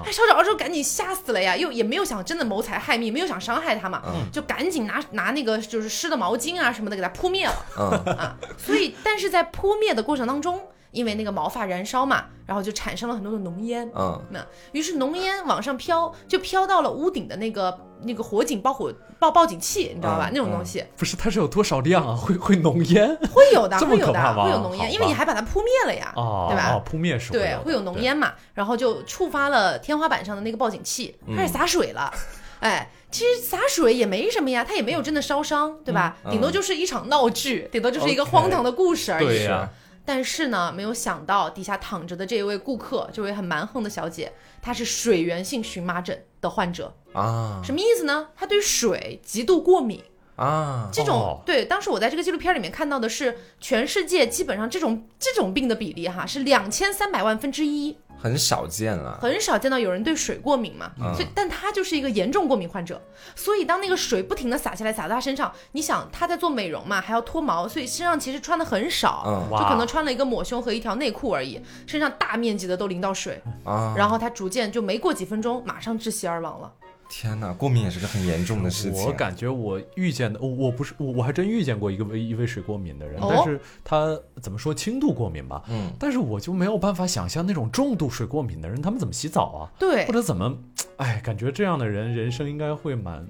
[0.05, 4.03] 哎，烧着了之后赶紧吓死了呀，又也没有想真的谋财害命，没有想伤害他嘛，
[4.33, 7.55] 就赶紧拿拿那个就是湿的毛巾啊什么的给他扑灭了。
[7.79, 10.61] 嗯啊，所以但是在扑灭的过程当中，
[10.95, 13.91] 因为那个毛发燃烧嘛，然后就产生了很多的浓烟。
[13.95, 14.39] 嗯那
[14.73, 20.29] 于是浓烟往上飘，就飘到了屋顶的那个那个火警报火报报警器，你知道吧？
[20.29, 22.15] 嗯那种东西不是它是有多少量啊？
[22.17, 26.75] 会会浓烟会有的， 会有的，会有浓烟，因为你还把它扑灭了呀，哦，对吧？
[26.75, 32.13] 哦，扑灭是对，会有浓烟嘛，然后就触发了天花板上的那个报警器，嗯开始洒水了。
[32.61, 36.17] 哎，其实洒水也没什么呀，它也没有真的烧伤，对吧？
[36.25, 39.27] 嗯顶多就是一场闹剧，顶多就是一个荒唐的故事而已。
[39.27, 39.69] 对呀
[40.05, 46.95] 但是呢，没有想到底下躺着的这位顾客，这位很蛮横的小姐，她是水源性荨麻疹的患者。
[47.13, 48.29] 啊什么意思呢？
[48.37, 50.03] 她对水极度过敏。
[50.37, 57.97] 啊，这种、哦对，当时我在这个纪录片里面看到的是，全世界基本上这种这种病的比例哈是两千三百万分之一。
[58.25, 61.13] 很少见了，很少见到有人对水过敏嘛，嗯。
[61.15, 62.99] 所以但他就是一个严重过敏患者，
[63.37, 69.51] 所以当那个水不停的洒下来，洒到他身上，你想他在做美容嘛，还要脱毛，所以身上其实穿的很少，嗯。
[69.51, 76.73] 就可能穿了一个抹胸和一条内裤而已，身上大面积的都淋到水，啊，然后他逐渐就没过几分钟，马上窒息而亡了。
[77.17, 83.29] 天哪，过敏也是个很严重的事情，我感觉我遇见的，我我不是我我还真遇见过一个一位水过敏的人，哦？
[83.31, 90.05] 但是他怎么说轻度过敏吧，嗯，但是我就没有办法想象那种重度水过敏的人他们怎么洗澡啊，对。
[90.07, 90.59] 或，者怎么，
[90.97, 93.25] 哎，感觉这样的人人生应该会蛮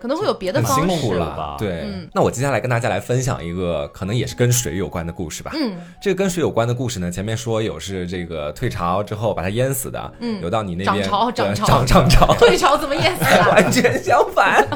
[0.00, 1.56] 可能会有别的方式辛苦了吧。
[1.58, 2.08] 对，嗯。
[2.14, 5.52] 那我接下来跟大家来分享一个可能也是跟水有关的故事吧。
[5.54, 10.40] 嗯，这个跟水有关的故事呢，前面说有是这个退潮之后把它淹死的，嗯。
[10.40, 11.66] 有到你那边涨潮涨潮。
[11.66, 13.50] 涨涨潮， 退潮怎么淹死了？
[13.52, 14.66] 完全相反，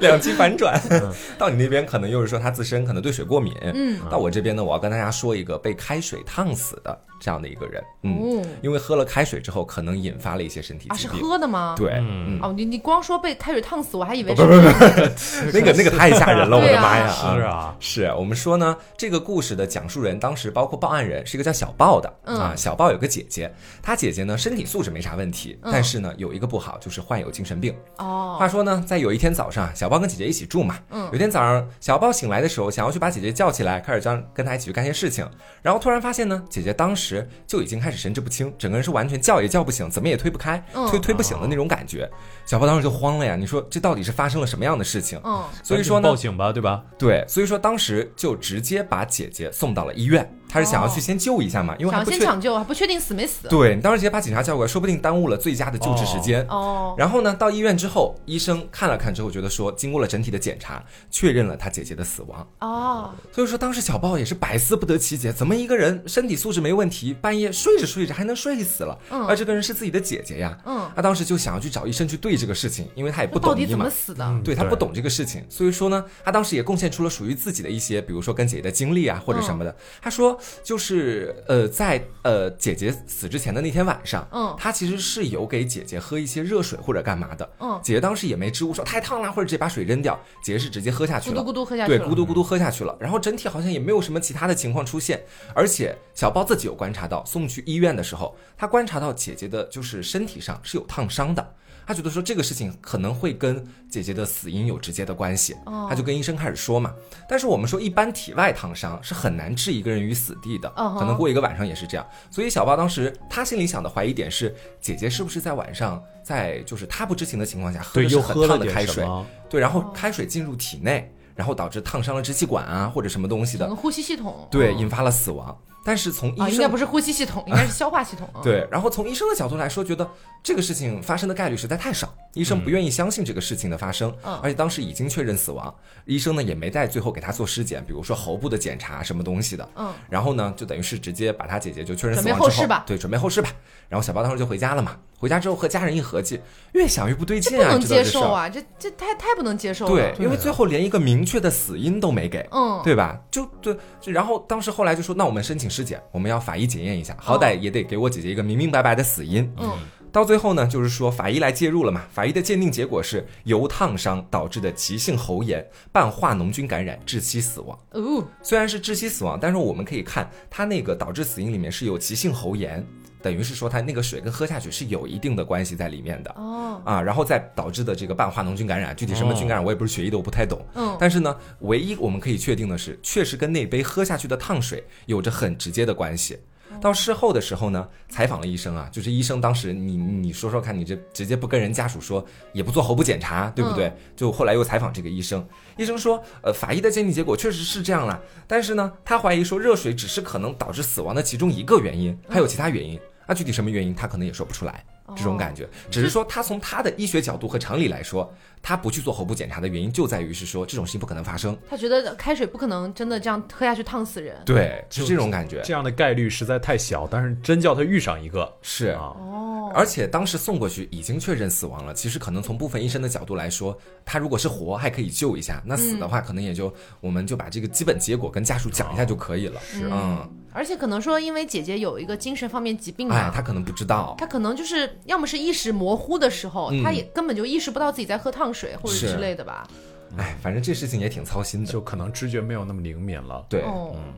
[0.00, 0.80] 两极反转。
[1.38, 11.20] 到你那边可能又是说他自身可能对水过敏，嗯，到我这边呢，我要跟大家说一个被开水烫死的这样的一个人，嗯，哦，因为喝了开水之后可能引发了一些身体啊，是疾病。
[11.20, 11.74] 喝的吗？。
[11.76, 12.02] 对，
[12.42, 14.34] 哦，你你光说被开水烫死，我还以为
[15.52, 17.08] 那个那个太吓人了，我的妈呀！
[17.08, 22.36] 是啊，是我们说呢，这个故事的讲述人当时包括报案人是一个叫小豹的、嗯。
[22.38, 25.70] 啊，小豹有个姐姐，她姐姐呢身体素质没啥问题，嗯。
[25.72, 27.74] 但是呢有一个不好就是患有精神病。
[27.98, 31.06] 哦，话说呢，在有一天早上，小豹跟姐姐一起住嘛，嗯。
[31.08, 35.28] 有一天早上小豹醒来的时候，想要去把姐姐叫起来，开始将跟她一起去干些事情，
[35.62, 40.84] 然后突然发现呢，姐姐当时就已经开始神志不清，整个人是完全叫也叫不醒，怎么也推不开，嗯。
[40.88, 42.08] 推推不醒的那种感觉。
[42.46, 45.20] 小豹当时就慌了呀，你说这到底是发生了什么样的事情？
[45.24, 46.82] 嗯，所以说呢报，警吧，对吧？
[46.98, 53.48] 对，所以说当时就直接把姐姐送到了医院，他是想要去先救一下嘛，因为想先抢救，还不确定死没死。
[53.48, 56.46] 对你当时直接把警察叫过来，说不定耽误了最佳的救治时间。
[56.48, 60.80] 哦，然后呢，到医院之后，医生看了看之后，觉得说，经过了整体的检查，
[61.10, 62.46] 确认了他姐姐的死亡。
[62.60, 68.96] 哦，所以说，当时小豹也是百思不得其解，怎么一个人身体素质没问题，半夜睡着睡着还能睡死了？
[69.10, 70.56] 嗯而这个人是自己的姐姐呀。
[70.64, 73.90] 嗯，他当时就想要去找医生去对这个事情，因为他也不懂到底怎么。
[73.90, 74.24] 死的？
[74.44, 79.74] 对对他不懂这个事情，所以说呢，他当时也贡献出了属于自己的一些，比如说跟姐姐的经历啊，或者什么的。
[80.02, 87.48] 他说，就是呃，在呃姐姐死之前的那天晚上，嗯他其实是有给姐姐喝一些热水或者干嘛的。
[87.60, 91.40] 嗯姐姐当时也没支吾说太烫了，或者直接把水扔掉，姐姐是直接喝下去了。
[91.40, 92.08] 咕嘟咕嘟喝下去对，了。
[92.08, 95.22] 咕嘟咕嘟喝下去了，然后整体好像也没有什么其他的情况出现，
[95.54, 101.54] 而且小包自己有观察到，送去医院的时候，他观察到姐姐的就是身体上是有烫伤的，
[101.86, 106.92] 他觉得说这个事情可能会跟姐姐的死因有直接的关系，哦他就跟医生开始说嘛。
[107.28, 110.68] 但是我们说一般体外烫伤是很难置一个人于死地的，
[110.98, 119.26] 可能过一个晚上也是这样，所以小包当时他心里想的怀疑点是姐姐是不是在晚上在就是他不知情的情况下喝对，又的是很喝了点烫的开水，什么？
[119.48, 124.46] 对，然后哦开水进入体内，然后导致烫伤了支气管啊或者什么东西的可能，呼吸系统。
[124.50, 125.56] 对，嗯引发了死亡。
[125.86, 128.26] 但是从医啊，生、应该不是呼吸系统，应该是消化系统。
[128.34, 130.08] 嗯， 对，然后从医生的角度来说，觉得
[130.42, 135.74] 这个事情发生的概率实在太少，医生不愿意相信这个事情的发生，嗯而且当时已经确认死亡，
[136.04, 143.50] 医生呢也没在最后给他做尸检，比如说喉部的检查什么东西的，嗯，然后呢就等于是直接把他姐姐就确认死准备亡之后，后事吧对，准备后事吧。
[143.88, 146.40] 然后小包当时就回家了嘛，回家之后和家人一合计，
[146.72, 147.80] 越想越不对劲啊，不能。
[147.80, 149.90] 接受啊，这这太太不能接受了。
[149.92, 153.20] 对，因为最后连一个明确的死因都没给，嗯，对吧？
[153.30, 159.48] 就对，就然后当时后来就说，那我们申请尸检，我们要法医检验一下，好歹也得给我姐姐一个明明白白的死因。
[159.58, 159.78] 嗯，
[160.14, 167.76] 到最后呢，就是说法医来介入了嘛，法医的鉴定结果是由烫伤导致的急性喉炎伴化脓菌感染窒息死亡。
[167.90, 172.86] 哦，虽然是窒息死亡，但是我们可以看它那个导致死因里面是有急性喉炎。
[173.20, 176.30] 等于是说它那个水跟喝下去是有一定的关系在里面的。
[176.36, 180.64] 哦，啊，然后再导致的这个半化脓菌感染，具体什么菌感染我也不是学医的，我不太懂。
[180.76, 186.38] 嗯但是呢，唯一我们可以确定的是，确实跟那杯喝下去的烫水有着很直接的关系。
[186.80, 193.92] 到事后的时候呢，采访了医生啊，就是医生当时你你说说看，你这直接不跟人家属说，也不做喉部检查，对不对？
[194.14, 195.46] 就后来又采访这个医生，
[195.76, 203.00] 医生说，呃，法医的鉴定结果确实是这样了，但是呢，他怀疑说热水只是可能导致死亡的其中一个原因，还有其他原因。
[203.26, 204.84] 那具体什么原因，他可能也说不出来。
[205.14, 208.32] 这种感觉，只是说他从他的医学角度和常理来说，
[208.66, 211.54] 他不去做喉部检查的原因就在于是说这种事情不可能发生。
[211.68, 214.34] 他觉得开水不可能真的这样喝下去烫死人。
[214.46, 215.60] 对，是这种感觉。
[215.62, 221.92] 这样的概率实在太小，但是真叫他遇上一个，是啊，哦，而且当时送过去已经确认死亡了。
[221.92, 229.60] 其实可能从部分医生的角度来说，他如果是活还可以救一下，那死的话可能也就我们就把这个基本结果跟家属讲一下就可以了。
[229.60, 234.14] 是嗯，而且可能说，因为姐姐有一个精神方面疾病嘛，哎，他可能不知道。
[234.16, 239.68] 她可能就是要么是意识模糊的时候，嗯她也根本就意识不到自己在喝烫水或者之类的吧。
[240.16, 241.72] 哎，反正这事情也挺操心的。
[241.72, 243.44] 就可能知觉没有那么灵敏了。
[243.48, 244.14] 对，嗯，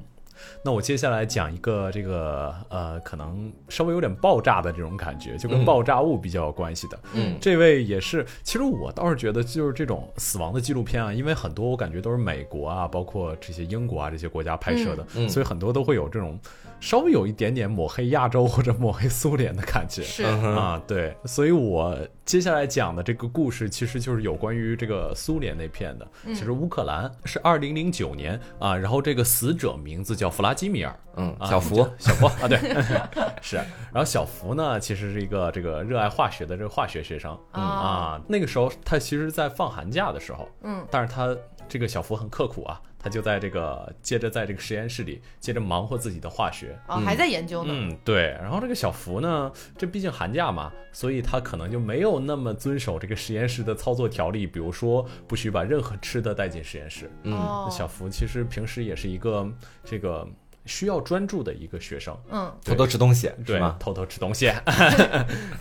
[0.62, 6.98] 那我接下来讲一个这个呃，可能稍微有点爆炸的这种感觉，就跟嗯爆炸物比较有关系的。
[7.14, 16.38] 嗯这位也是，其实我倒是觉得，就是这种死亡的纪录片啊，因为很多我感觉都是美国啊，包括这些英国啊这些国家拍摄的，嗯嗯所以很多都会有这种
[16.80, 20.02] 稍微有一点点抹黑亚洲或者抹黑苏联的感觉。
[20.02, 26.06] 是，啊，对，所以我接下来讲的这个故事，其实就是有关于这个苏联那片的。
[26.26, 32.58] 其实乌克兰是二零零九年啊，然后这个死者名字叫弗拉基米尔，嗯，啊小福， 小福啊，对，
[33.40, 33.56] 是。
[33.56, 38.20] 然后小福呢，其实是一个这个热爱化学的这个化学学生嗯啊。
[38.28, 41.34] 那个时候他其实，在放寒假的时候，嗯，但是他
[41.68, 46.76] 这个小福很刻苦啊，他就在这个接着在这个实验室里接着忙活自己的化学。
[46.88, 47.72] 哦，还在研究呢。
[47.72, 48.36] 嗯，对。
[48.42, 57.08] 然后这个小福呢，这毕竟寒假嘛，所以他可能就没有那么遵守这个实验室的操作条例，比如说不许把任何吃的带进实验室。
[57.22, 59.48] 嗯哦，小福其实平时也是一个
[59.84, 60.26] 这个
[60.66, 63.76] 需要专注的一个学生，嗯，偷偷吃东西对吗？
[63.78, 64.46] 偷偷吃东西，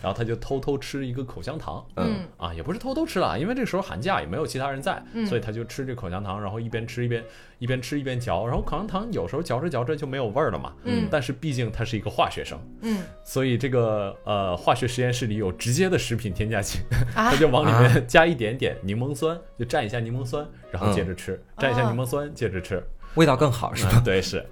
[0.02, 1.86] 然后他就偷偷吃一个口香糖。
[1.96, 2.26] 嗯。
[2.38, 5.26] 啊，也不是偷偷吃了，因为这个时候寒假也没有其他人在，嗯。
[5.26, 7.24] 所以他就吃这口香糖，然后一边吃一边
[7.60, 10.74] 一边吃一边嚼，然后口香糖有时候嚼着嚼着就没有味儿了嘛。
[10.84, 11.08] 嗯。
[11.12, 13.04] 但是毕竟他是一个化学生，嗯。
[13.24, 16.80] 所以这个呃化学实验室里有直接的食品添加剂，
[17.16, 17.30] 啊。
[17.32, 22.84] 他就往里面加一点点柠檬酸，就蘸一下柠檬酸，然后接着吃，蘸一下哦柠檬酸，接着吃。
[23.16, 23.92] 味道更好是吧？
[23.92, 24.46] 啊对，是，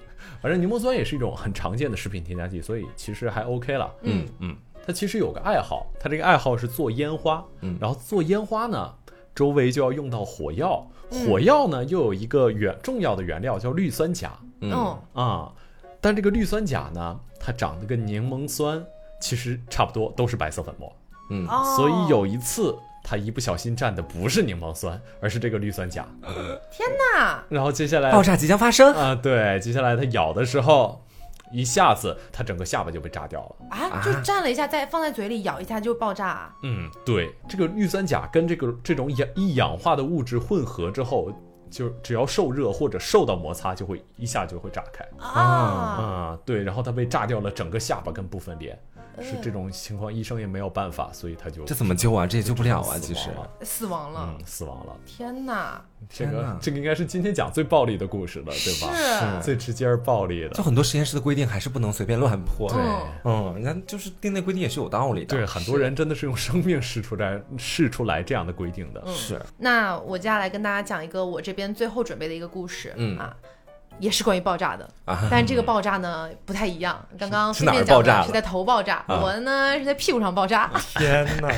[0.43, 3.89] 反正柠檬酸也是一种很常见的食品添加剂，所以其实还 OK 了。
[4.01, 7.41] 嗯嗯，他其实有个爱好，他这个爱好是做烟花。
[7.61, 8.93] 嗯然后做烟花呢，
[9.33, 15.53] 周围就要用到火药，嗯火药呢又有一个原重要的原料叫氯酸钾嗯哦，啊，
[16.01, 18.85] 但这个氯酸钾呢，它长得跟柠檬酸
[19.21, 20.93] 其实差不多，都是白色粉末。
[21.29, 22.77] 嗯哦，所以有一次。
[23.03, 26.07] 他一不小心蘸的不是柠檬酸，而是这个氯酸钾。
[26.71, 28.93] 天哪然后接下来爆炸即将发生。
[28.93, 31.05] 啊，对，接下来他咬的时候，
[31.51, 33.67] 一下子他整个下巴就被炸掉了。
[33.69, 36.55] 啊，就蘸了一下，再放在嘴里咬一下就爆炸啊。
[36.63, 41.31] 嗯，对，这个氯酸钾跟这个这种氧一氧化的物质混合之后，
[41.73, 45.03] 就只要受热或者受到摩擦，就会一下就会炸开。
[45.17, 48.79] 啊，啊，对，然后他被炸掉了整个下巴跟部分脸，
[49.19, 52.27] 是这嗯种情况，医生也没有办法，所以他就这怎么救啊？
[52.27, 52.99] 这也救不了啊！
[52.99, 53.29] 其实
[53.63, 54.95] 死亡了嗯，，死亡了。
[55.05, 55.83] 天哪！
[56.09, 58.93] 这个这个应该是今天讲最暴力的故事了，对吧？
[58.93, 60.63] 是最直接而暴力的就。
[60.63, 62.69] 很多实验室的规定还是不能随便乱破。
[62.69, 62.81] 对。
[62.81, 65.35] 嗯嗯，人家就是定那规定也是有道理的。
[65.35, 69.03] 对，很多人真的是用生命试出来试出来这样的规定的。
[69.05, 73.35] 嗯是，那我接下来跟大家讲一个我这边最后准备的一个故事，嗯啊，
[73.99, 76.99] 也是关于爆炸的，啊但这个爆炸呢不太一样。
[77.17, 80.71] 刚刚是哪儿飞面讲爆炸了的是在头爆炸，啊我呢是在屁股上爆炸。
[80.97, 81.49] 天哪！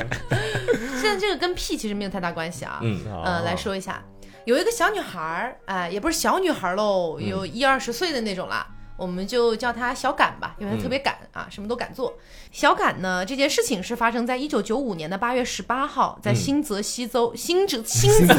[1.01, 2.79] 现在这个跟屁其实没有太大关系啊。
[2.81, 4.03] 嗯呃，来说一下，
[4.45, 8.67] 有一个小女孩儿，哎、也不是小女孩儿喽，嗯有一二十岁的那种啦。
[8.97, 12.13] 我们就叫他小敢吧，因为他特别敢、啊，什么都敢做。
[12.51, 18.35] 小敢呢，这件事情是发生在一九九五年的八月十八号，在新泽西州、新泽 新泽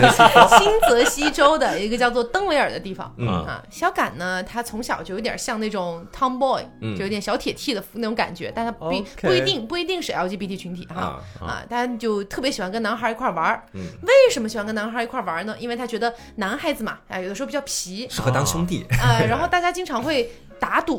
[0.58, 1.56] 新泽西州。
[1.56, 3.14] 的一个叫做登维尔的地方。
[3.16, 3.26] 嗯。
[3.28, 6.94] 啊，小敢呢，他从小就有点像那种 tomboy，、嗯。
[6.96, 8.90] 就有点小铁 T 的那种感觉，但他不
[9.22, 15.54] 不一定不一定是 LGBT 群体哈啊啊，他就特别喜欢跟男孩一块玩为什么喜欢跟男孩一块玩呢？
[15.58, 18.84] 因为他觉得男孩子嘛，啊，有的时候比较皮，适合当兄弟。
[19.00, 20.98] 啊，然后大家经常会打赌，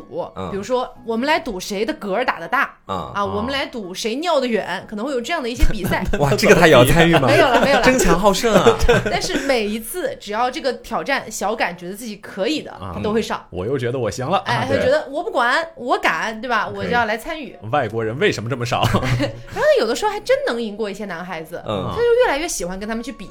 [0.51, 6.03] 比如说我们来赌谁的嗝儿打的大啊啊，我们来赌谁尿的远，可能会有这样的一些比赛。
[6.19, 7.27] 哇， 这个他也要参与吗？
[7.27, 8.77] 没有了，没有了， 争强好胜啊！
[9.05, 13.45] 但是每一次只要这个挑战小感觉得自己可以的，他都会上。
[13.49, 16.67] 我又觉得我行了，哎，他觉得我不管，我敢，对吧？
[16.67, 17.57] 我就要来参与。
[17.71, 18.83] 外国人为什么这么少？
[18.91, 23.27] 然后有的时候还真能赢过一些男孩子，他就越来越喜欢跟他们去比。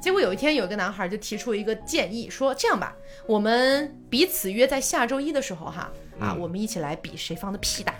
[0.00, 2.94] 结果有一天，有一个男孩就提出一个建议，说这样吧，
[3.26, 5.90] 我们彼此约在下周一的时候，哈
[6.20, 7.94] 啊，我们一起来比谁放的屁大。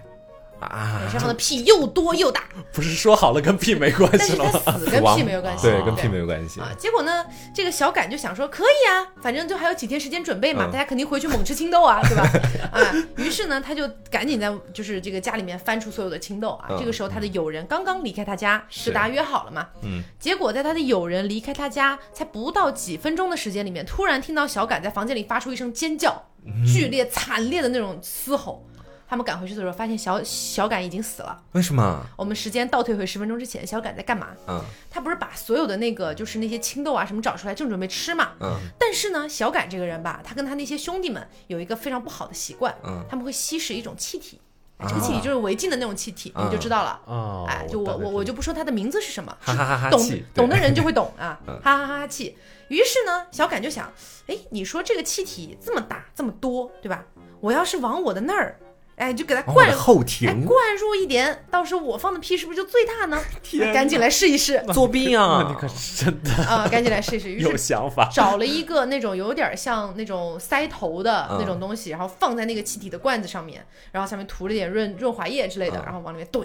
[0.61, 4.53] 啊，身上的屁又多又大，不是说好了跟屁没关系了吗？
[4.79, 6.69] 死跟屁没有关系，对，跟屁没有关系啊。
[6.79, 12.23] 结果呢，这个小感就想说，可以啊，反正就还有几天时间准备嘛，大家肯定回去猛吃青豆啊，对吧？
[12.73, 12.81] 啊，
[13.17, 16.77] 于是呢，他就赶紧在就是这个家里面翻出所有的青豆啊。
[16.79, 19.69] 这个时候，他的友人刚刚离开他家，就大家约好了嘛。
[19.83, 20.03] 嗯。
[20.19, 26.27] 结果在他的友人离开他家才不到几分钟的时间里面，突然听到小感在房间里发出一声尖叫，
[26.67, 28.67] 剧烈惨烈的那种嘶吼。
[29.11, 31.43] 他们赶回去的时候，发现小小感已经死了。
[31.51, 32.07] 为什么？
[32.17, 34.29] 我们时间倒退回十分钟之前，小感在干嘛？
[34.47, 38.35] 嗯，他不是把所有的那个就是那些青豆啊什么找出来，正准备吃嘛。
[38.39, 38.57] 嗯。
[38.79, 42.73] 但是呢，小感这个人吧，他跟他那些兄弟们有一个非常不好的习惯。
[42.85, 43.05] 嗯。
[43.11, 44.41] 他们会吸食一种气体，
[44.87, 47.01] 这个气体就是违禁的那种气体，你就知道了。
[47.07, 47.45] 哦。
[47.49, 49.37] 哎，就我我我就不说它的名字是什么。
[49.41, 50.01] 哈哈哈哈懂
[50.33, 51.37] 懂的人就会懂啊。
[51.65, 52.39] 哈哈哈哈气。
[52.69, 53.93] 于是呢，小感就想，
[54.29, 57.05] 哎，你说这个气体这么大这么多，对吧？
[57.41, 58.57] 我要是往我的那儿。
[59.01, 63.19] 哎，就给它灌后庭，灌入一点，到时候我放的屁是不是就最大呢？
[63.73, 65.47] 赶紧来试一试，作弊啊！
[65.49, 66.69] 你可是真的啊！
[66.69, 76.45] 赶紧来试一试，有想法，找了一个那种有点像那种塞头的那种东西，然后放在那个气体的罐子上面，然后下面涂了点润润滑液之类的，然后往里面怼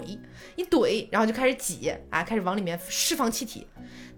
[0.56, 3.66] 一怼，然后就开始挤啊，开始往里面释放气体。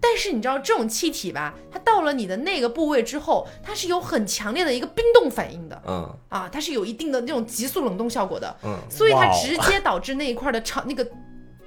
[0.01, 1.53] 但是你知道这种气体吧？
[1.71, 5.81] 它到了你的那个部位之后，它是有很强烈的一个冰冻反应的。
[5.85, 8.55] 嗯啊，它是有一定的那种急速冷冻效果的。
[8.63, 11.05] 嗯，所以它直接导致那一块的肠那个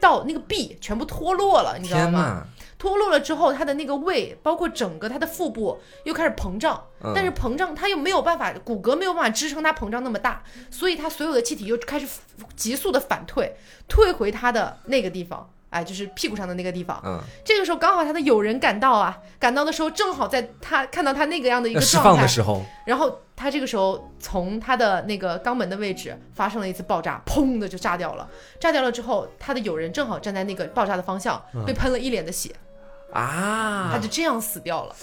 [0.01, 2.47] 道那个壁全部脱落了，你知道吗？
[2.79, 6.83] 脱落了之后，它的那个胃包括整个它的腹部又开始膨胀，
[7.15, 12.09] 但是膨胀它又没有办法，骨骼没有办法支撑它膨胀那么大，所以它所有的气体又开始
[12.57, 13.55] 急速的反退，
[13.87, 15.49] 退回它的那个地方。
[15.73, 17.01] 哎，就是屁股上的那个地方。
[17.03, 28.29] 嗯，这个时候刚好他的友人赶到啊，赶到的时候正好在他看到他那个样的一个状态的时候，然后他这个时候从他的那个肛门的位置发生了一次爆炸，砰的就炸掉了。
[28.61, 32.55] 炸掉了之后，他的友人正好站在那个爆炸的方向，被喷了一脸的血，
[33.13, 34.95] 啊，他就这样死掉了。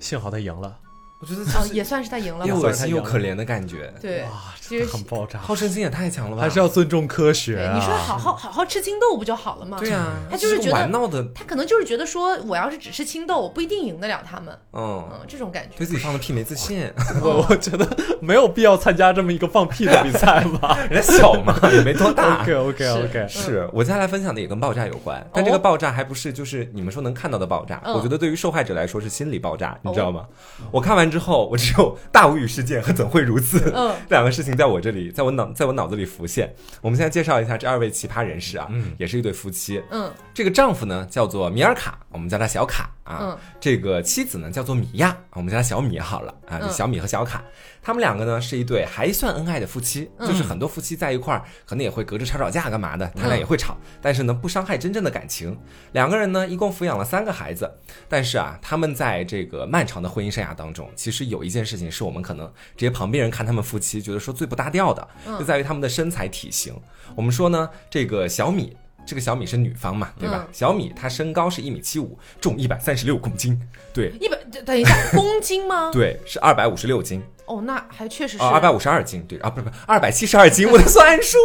[0.00, 0.76] 幸好他赢了。
[1.20, 3.92] 我觉得也算是他赢了，又恶心又可怜的感觉。
[4.00, 6.40] 对，哇，其实很爆炸，好胜心也太强了吧？
[6.40, 7.74] 还是要尊重科学啊！
[7.74, 9.76] 你说好好好好吃青豆不就好了吗？
[9.78, 14.58] 对啊，他就是觉得玩闹的，他可能就是觉得说，我要是只吃青豆，我不一定赢得了他们。
[14.72, 16.90] 嗯嗯，这种感觉，对自己放的屁没自信。
[17.20, 17.86] 我我觉得
[18.22, 20.78] 没有必要参加这么一个放屁的比赛吧？
[20.90, 22.40] 人家小嘛， 也没多大。
[22.40, 27.82] OK OK OK，是我接下来分享的也跟爆炸有关，但这个爆炸还不是就是你们说能看到的爆炸。
[27.84, 30.24] 我觉得对于受害者来说是心理爆炸，你知道吗？
[30.70, 31.98] 我看完之后，我只有。
[32.12, 33.72] 大无语事件和怎会如此？
[33.74, 36.54] 嗯，这 两个事情在我这里，在我脑，在我脑子里浮现。
[36.82, 39.82] 我们现在介绍一下这二位奇葩人士啊，嗯，也是一对夫妻。
[39.90, 43.18] 嗯，这个丈夫呢叫做米尔卡，我们叫他小卡啊。
[43.22, 47.42] 嗯，这个妻子呢叫做米娅，我们叫他小米好了啊，小米和小卡。
[47.82, 55.58] 他们两个呢是一对还算恩爱的夫妻，就是很多夫妻在一块儿可能也会隔着吵吵架干嘛的，他俩也会吵，但是呢不伤害真正的感情。
[55.92, 57.70] 两个人呢一共抚养了三个孩子，
[58.08, 65.08] 但是啊他们在这个漫长的婚姻生涯当中，其实有一件事情是我们可能这些旁边人看他们夫妻觉得说最不搭调的，
[65.38, 66.74] 就在于他们的身材体型。
[67.16, 68.76] 我们说呢这个小米，
[69.06, 70.46] 这个小米是女方嘛，对吧？
[70.52, 73.60] 小米她身高是一米七五，重一百三十六公斤，
[73.92, 75.90] 对，一百等一下公斤吗？
[75.94, 77.22] 对，是二百五十六斤。
[77.50, 81.36] 哦，那还确实是二百五十二斤，对啊，不是不是二百七十二斤，我的算术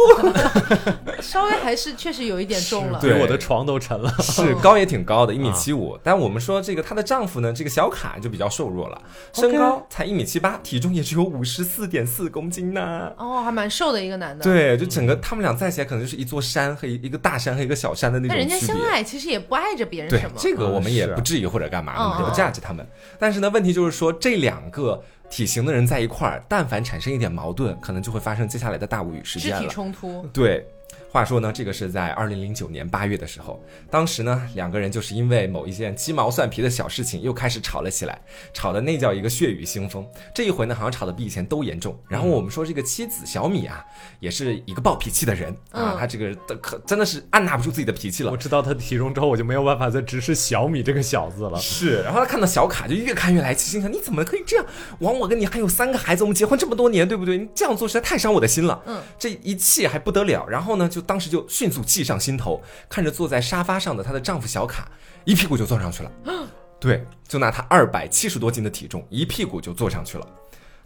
[1.20, 5.98] 稍微还是确实有一点重了，对，我的床都沉了，是高也挺高的， 一米七五。
[6.04, 9.02] 但我们说这个她的丈夫呢，这个小卡就比较瘦弱了，
[9.32, 13.12] 身高才一米七八，体重也只有五十四点四公斤呢。
[13.18, 14.44] 哦，还蛮瘦的一个男的。
[14.44, 18.36] 对，就整个他们俩在一起来可能就是一座山和一一个大山和一个小山的那种。
[18.36, 22.86] 那人家相爱其实也不碍着别人什么，这个我们也不至于或者干嘛，我们不架着他们。
[23.18, 25.02] 但是呢，问题就是说这两个。
[25.28, 29.60] 体型的人在一块儿，但凡产生一点矛盾，可能就会发生接下来的大无语事件了。
[29.60, 30.66] 肢体冲突，对。
[31.10, 33.58] 话说呢，这个是在二零零九年八月的时候，
[33.90, 38.20] 当时呢，两个人就是因为某一件鸡毛蒜皮的小事情又开始吵了起来，
[38.52, 40.06] 吵的那叫一个血雨腥风。
[40.34, 41.98] 这一回呢，好像吵的比以前都严重。
[42.06, 43.82] 然后我们说这个妻子小米啊，
[44.20, 48.30] 也是一个暴脾气的人啊，他这个可真的是按捺不住自己的脾气了。
[48.30, 51.58] 我知道他的体重之后，我就没有办法再直视小米这个小子了。
[51.58, 54.66] 是，然后他看到小卡就越看越来气，心想你怎么可以这样
[54.98, 57.38] 枉，我跟你还有三个孩子，我们结婚这么多年，对不对？
[57.38, 58.82] 你这样做实在太伤我的心了。
[58.84, 60.46] 嗯，这一气还不得了。
[60.46, 64.88] 然后呢，就当时就迅速计上心头，看着坐在沙发上的她的丈夫小卡，
[65.24, 66.12] 一屁股就坐上去了。
[66.78, 70.26] 对，就拿她二百七十多斤的体重，一屁股就坐上去了。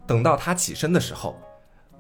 [0.07, 1.41] 等到她起身的时候。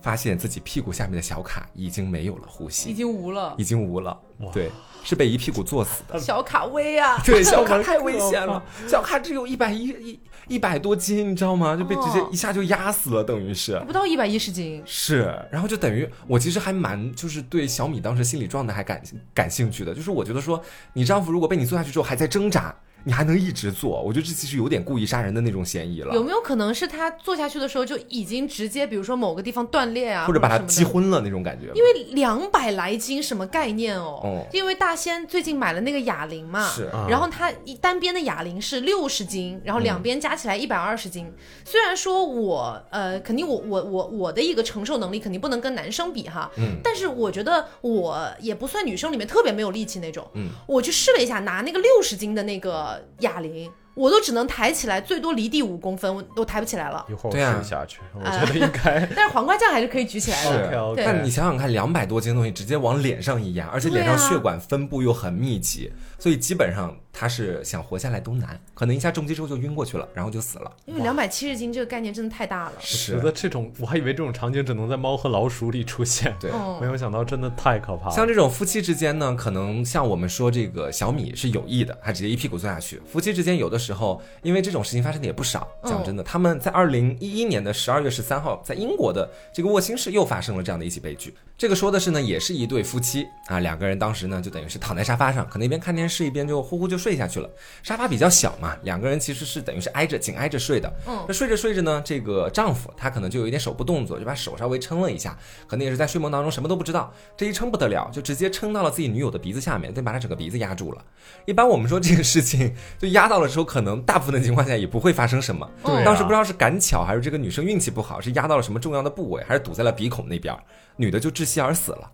[0.02, 4.18] 发现自己屁股下面的小卡已经没有了呼吸，已经无了，已经无了。
[4.52, 4.70] 对，
[5.04, 6.18] 是被一屁股坐死的。
[6.18, 7.20] 小卡危啊！
[7.24, 8.62] 对，小卡太危险了。
[8.88, 11.76] 小卡只有一百一一一百多斤，你知道吗？
[11.76, 14.82] 就被直接一下就压死了，等于是不到一百一十斤。
[14.86, 19.02] 是，然后就等于我其实还蛮就是对小米当时心理状态还感
[19.34, 20.62] 感兴趣的，就是我觉得说
[20.94, 22.74] 你丈夫如果被你坐下去之后还在挣扎。
[23.04, 24.02] 你还能一直做？
[24.02, 26.14] 我觉得这其实有点故意杀人的那种嫌疑了。
[26.14, 31.72] 有没有可能是他做下去的时候就已经直接，比如说某个地方断裂啊，或者把他击昏了那种感觉？
[31.74, 34.20] 因为两百来斤什么概念哦？
[34.22, 34.46] 哦。
[34.52, 36.90] 因为大仙最近买了那个哑铃嘛，是。
[37.08, 41.32] 然后他一单边的哑铃是六十斤，然后两边加起来一百二十斤。
[41.64, 46.80] 虽然说我呃，肯定我我我我的一个承受能力肯定不能跟男生比哈，嗯。
[46.84, 50.50] 但是我觉得我也不算女生里面特别没有力气那种，嗯。
[50.66, 52.89] 我去试了一下，拿那个六十斤的那个。
[53.20, 57.04] 哑铃，我都只能抬起来，最多离地五公分，我都抬不起来了。
[57.08, 59.06] 一会儿我试下去，我觉得应该。
[59.14, 60.94] 但是黄瓜酱还是可以举起来的。
[60.96, 66.96] 但你想想看，两百多斤的东西直接往脸上一压，而且脸上血管分布又很密集，所以基本上。
[67.12, 70.72] 他是想活下来都难，可能一下重击之后就晕过去了，然后就死了。
[70.86, 72.72] 因为两百七十斤这个概念真的太大了。
[72.80, 76.50] 是觉得这种，我还以为这种场景只能在猫和老鼠里出现，对，
[76.80, 78.14] 没有想到真的太可怕了。
[78.14, 83.00] 像这种夫妻之间呢，可能像我们说这个小米是有意的，他直接一屁股坐下去。
[83.06, 85.68] 夫妻之间有的时候，因为这种事情发生的也不少。
[85.84, 91.34] 讲真的，他们在二零一一年的十二月十三号，在英国的这个沃辛市又发生了这样的一起悲剧。
[91.58, 97.48] 这个说的是呢，也是一对夫妻啊，两个人当时呢就等于是躺在沙发上，可能一边看电视一边就呼呼就睡下去了。
[97.82, 100.92] 沙发比较小嘛，两个人其实是等于是挨着紧挨着睡的。
[101.08, 105.36] 嗯，那睡着睡着呢，这个丈夫他可能就有一点手部动作，就把手稍微撑了一下，
[105.66, 107.12] 可能也是在睡梦当中什么都不知道。
[107.36, 111.02] 这一撑不得了，就直接撑到了自己女友的鼻子下面，对，把她整个鼻子压住了。
[111.46, 115.68] 一般我们说这个事情就压到了之后，可能大部分的情况下也不会发生什么。
[115.84, 120.54] 对，当时不知道是赶巧还是这个女生运气不好，是压到了什么重要的部位，还是堵在了鼻孔那边。
[120.96, 122.10] 女的就窒息而死了，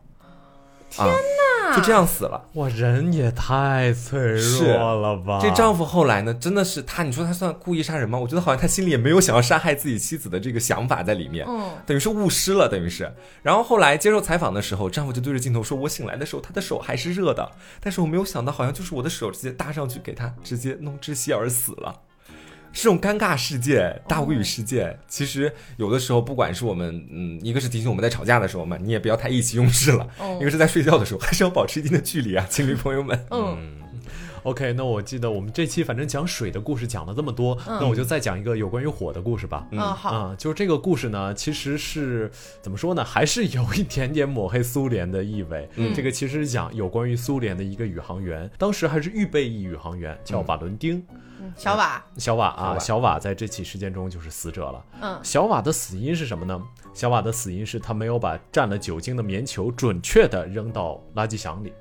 [0.91, 1.13] 天哪，
[1.75, 2.49] 就这样死了。
[2.55, 5.39] 哇，人也太脆弱了吧！
[5.41, 8.19] 这丈夫后来呢，真的是他，你说他算故意杀人吗？
[8.19, 13.13] 我觉得好像他心里也没有想要杀害自己妻子的这个想法在里面，嗯，等于是误失了，等于是。
[13.43, 17.51] 然后后来接受采访的时候，丈夫就对着镜头说：“我醒来的时候，他的手还是热的，
[17.81, 22.03] 但是我没有想到，好像就是我的手直接搭上去，给他直接弄窒息而死了。”
[22.77, 30.07] 这种尴尬事件、大无语事件，其实有的时候，不管是我们，嗯，一个是提醒我们在吵架的时候嘛，你也不要太意气用事了；，
[30.39, 33.19] 一个是在睡觉的时候，还是要保持一定的距离啊，情侣朋友们。
[33.31, 33.57] 嗯
[34.47, 39.67] ，OK，那我记得我们这期反正讲水的故事讲了这么多，那我就再讲一个有关于火的故事吧。
[39.73, 42.31] 嗯，好，就是这个故事呢，其实是
[42.63, 45.69] 怎么说呢，还是有一点点抹黑苏联的意味。
[45.75, 51.05] 嗯，这个其实是讲有关于苏联的一个宇航员，当时还是预备役宇航员，叫瓦伦丁。
[51.55, 54.85] 小瓦，小瓦啊，小瓦在这起事件中就是死者了。
[55.01, 56.61] 嗯，小瓦的死因是什么呢？
[56.93, 61.73] 小瓦的死因是他没有把蘸了酒精的棉球准确的扔到垃圾箱里，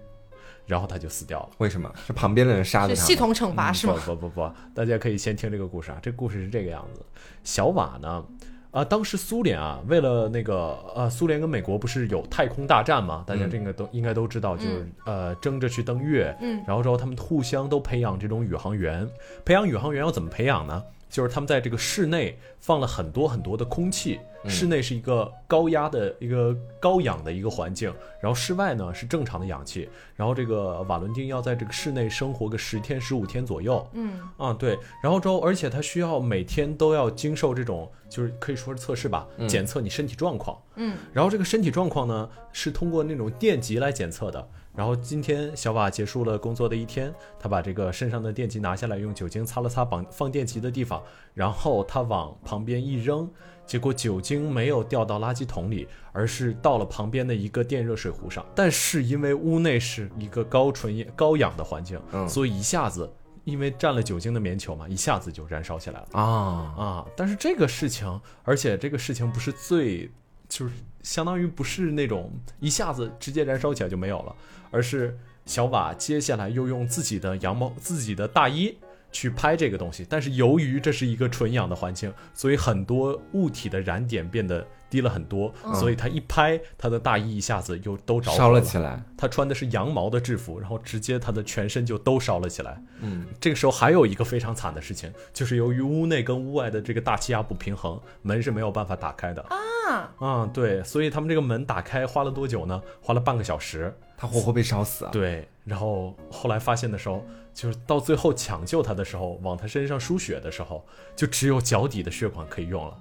[0.65, 1.49] 然后他就死掉了。
[1.57, 1.91] 为什么？
[2.05, 3.01] 是旁边的人杀的他？
[3.01, 3.95] 系统惩罚是吗？
[4.05, 5.97] 不不不不，大家可以先听这个故事啊。
[6.01, 7.01] 这个故事是这个样子：
[7.43, 8.23] 小瓦呢？
[8.71, 13.23] 啊，当时苏联啊，为了那个呃，苏联跟美国不是有太空大战吗？
[13.25, 16.35] 大家这个都应该都知道，就是呃，争着去登月。
[16.41, 19.07] 嗯，然后之后他们互相都培养这种宇航员。
[19.45, 20.83] 培养宇航员要怎么培养呢？
[21.09, 24.19] 就是他们在这个室内放了很多很多的空气。
[24.47, 34.19] 室内是一个高压的一个高氧的一个环境，然后室外呢是正常的氧气，然后这个瓦伦丁要在这个室内生活个十天十五天左右，嗯。
[34.37, 44.47] 啊对，然后之后而且他需要每天都要经受这种就是可以说是测试吧，检测你身体状况，嗯，然后这个身体状况呢是通过那种电极来检测的。
[44.75, 51.01] 然后今天小瓦结束了工作的一天，他把这个身上的电极拿下来，用酒精擦了擦绑放电极的地方，
[51.33, 53.25] 然后他往旁边一扔，
[53.65, 58.45] 结果酒精没有掉到垃圾桶里，而是到了旁边的一个电热水壶上。
[58.53, 63.11] 但是因为屋内是一个高纯液高氧的环境，所以一下子
[63.43, 67.05] 因为沾了酒精的棉球嘛，一下子就燃烧起来了啊啊！
[67.15, 70.11] 但是这个事情，而且这个事情不是最。
[70.47, 74.35] 就是相当于不是那种一下子直接燃烧起来就没有了，
[74.69, 78.77] 而是小瓦接下来又用自己的羊毛、自己的大衣
[79.15, 80.05] 去拍这个东西。
[80.09, 89.01] 但是由于这是一个纯氧的环境，所以很多物体的燃点变得低了很多，所以他一拍，他的大衣一下子又都着烧了起来。
[89.17, 92.81] 他穿的是羊毛的制服，然后直接他的全身就都烧了起来。
[92.99, 102.81] 嗯，这个时候还有一个非常惨的事情，就是由于屋内跟屋外的这个大气压不平衡，门是没有办法打开的啊啊，对，所以他们这个门打开花了多久呢？
[103.01, 105.11] 花了半个小时，他活活被烧死啊！
[105.11, 110.85] 对，然后后来发现的时候，就是到最后抢救他的时候，往他身上输血的时候，
[111.15, 112.95] 就只有脚底的血管可以用了。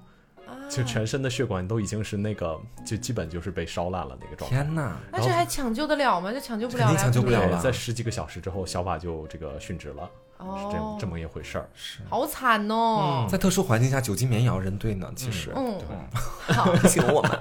[0.71, 4.57] 就全身的血管都已经是那个，就基本就是被烧烂了那个状态。
[4.57, 4.97] 天哪！
[5.13, 6.33] 那这还抢救得了吗？
[6.33, 7.61] 就抢救不了，抢救不了了。
[7.61, 10.09] 在十几个小时之后，小法就这个殉职了，
[10.57, 11.69] 是这这么一回事儿。
[11.75, 13.27] 是，好惨哦！
[13.29, 15.11] 在特殊环境下，酒精棉也要扔对呢。
[15.15, 15.79] 其实，嗯，
[16.15, 17.41] 好， 请我们。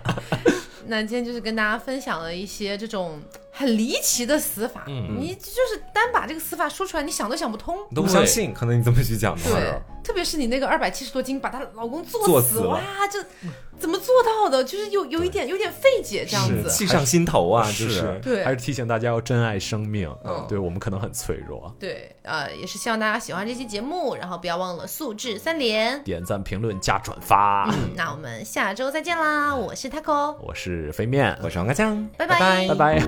[0.88, 3.22] 那今天就是跟大家分享了一些这种。
[3.56, 8.52] 很离奇的死法，你就是单把这个死法说出来，你想都想不通，都不相信。
[8.52, 12.82] 可能你这么去讲的话，对，特别是你那个二百七十多斤把她老公做死，哇，
[13.12, 13.24] 这
[13.84, 14.64] 怎么做到的？
[14.64, 20.10] 就是有有一点有点费解，这样子，气上心头啊，就是对，还是提醒大家要珍爱生命。
[20.24, 21.76] 嗯，对我们可能很脆弱。
[21.78, 27.70] 对，呃，也是希望大家喜欢这期节目，然后不要忘了素质三连，点赞、评论、加转发。
[27.94, 29.54] 那我们下周再见啦！
[29.54, 33.04] 我是 taco，我是飞面，我是王嘎酱，拜拜，拜拜。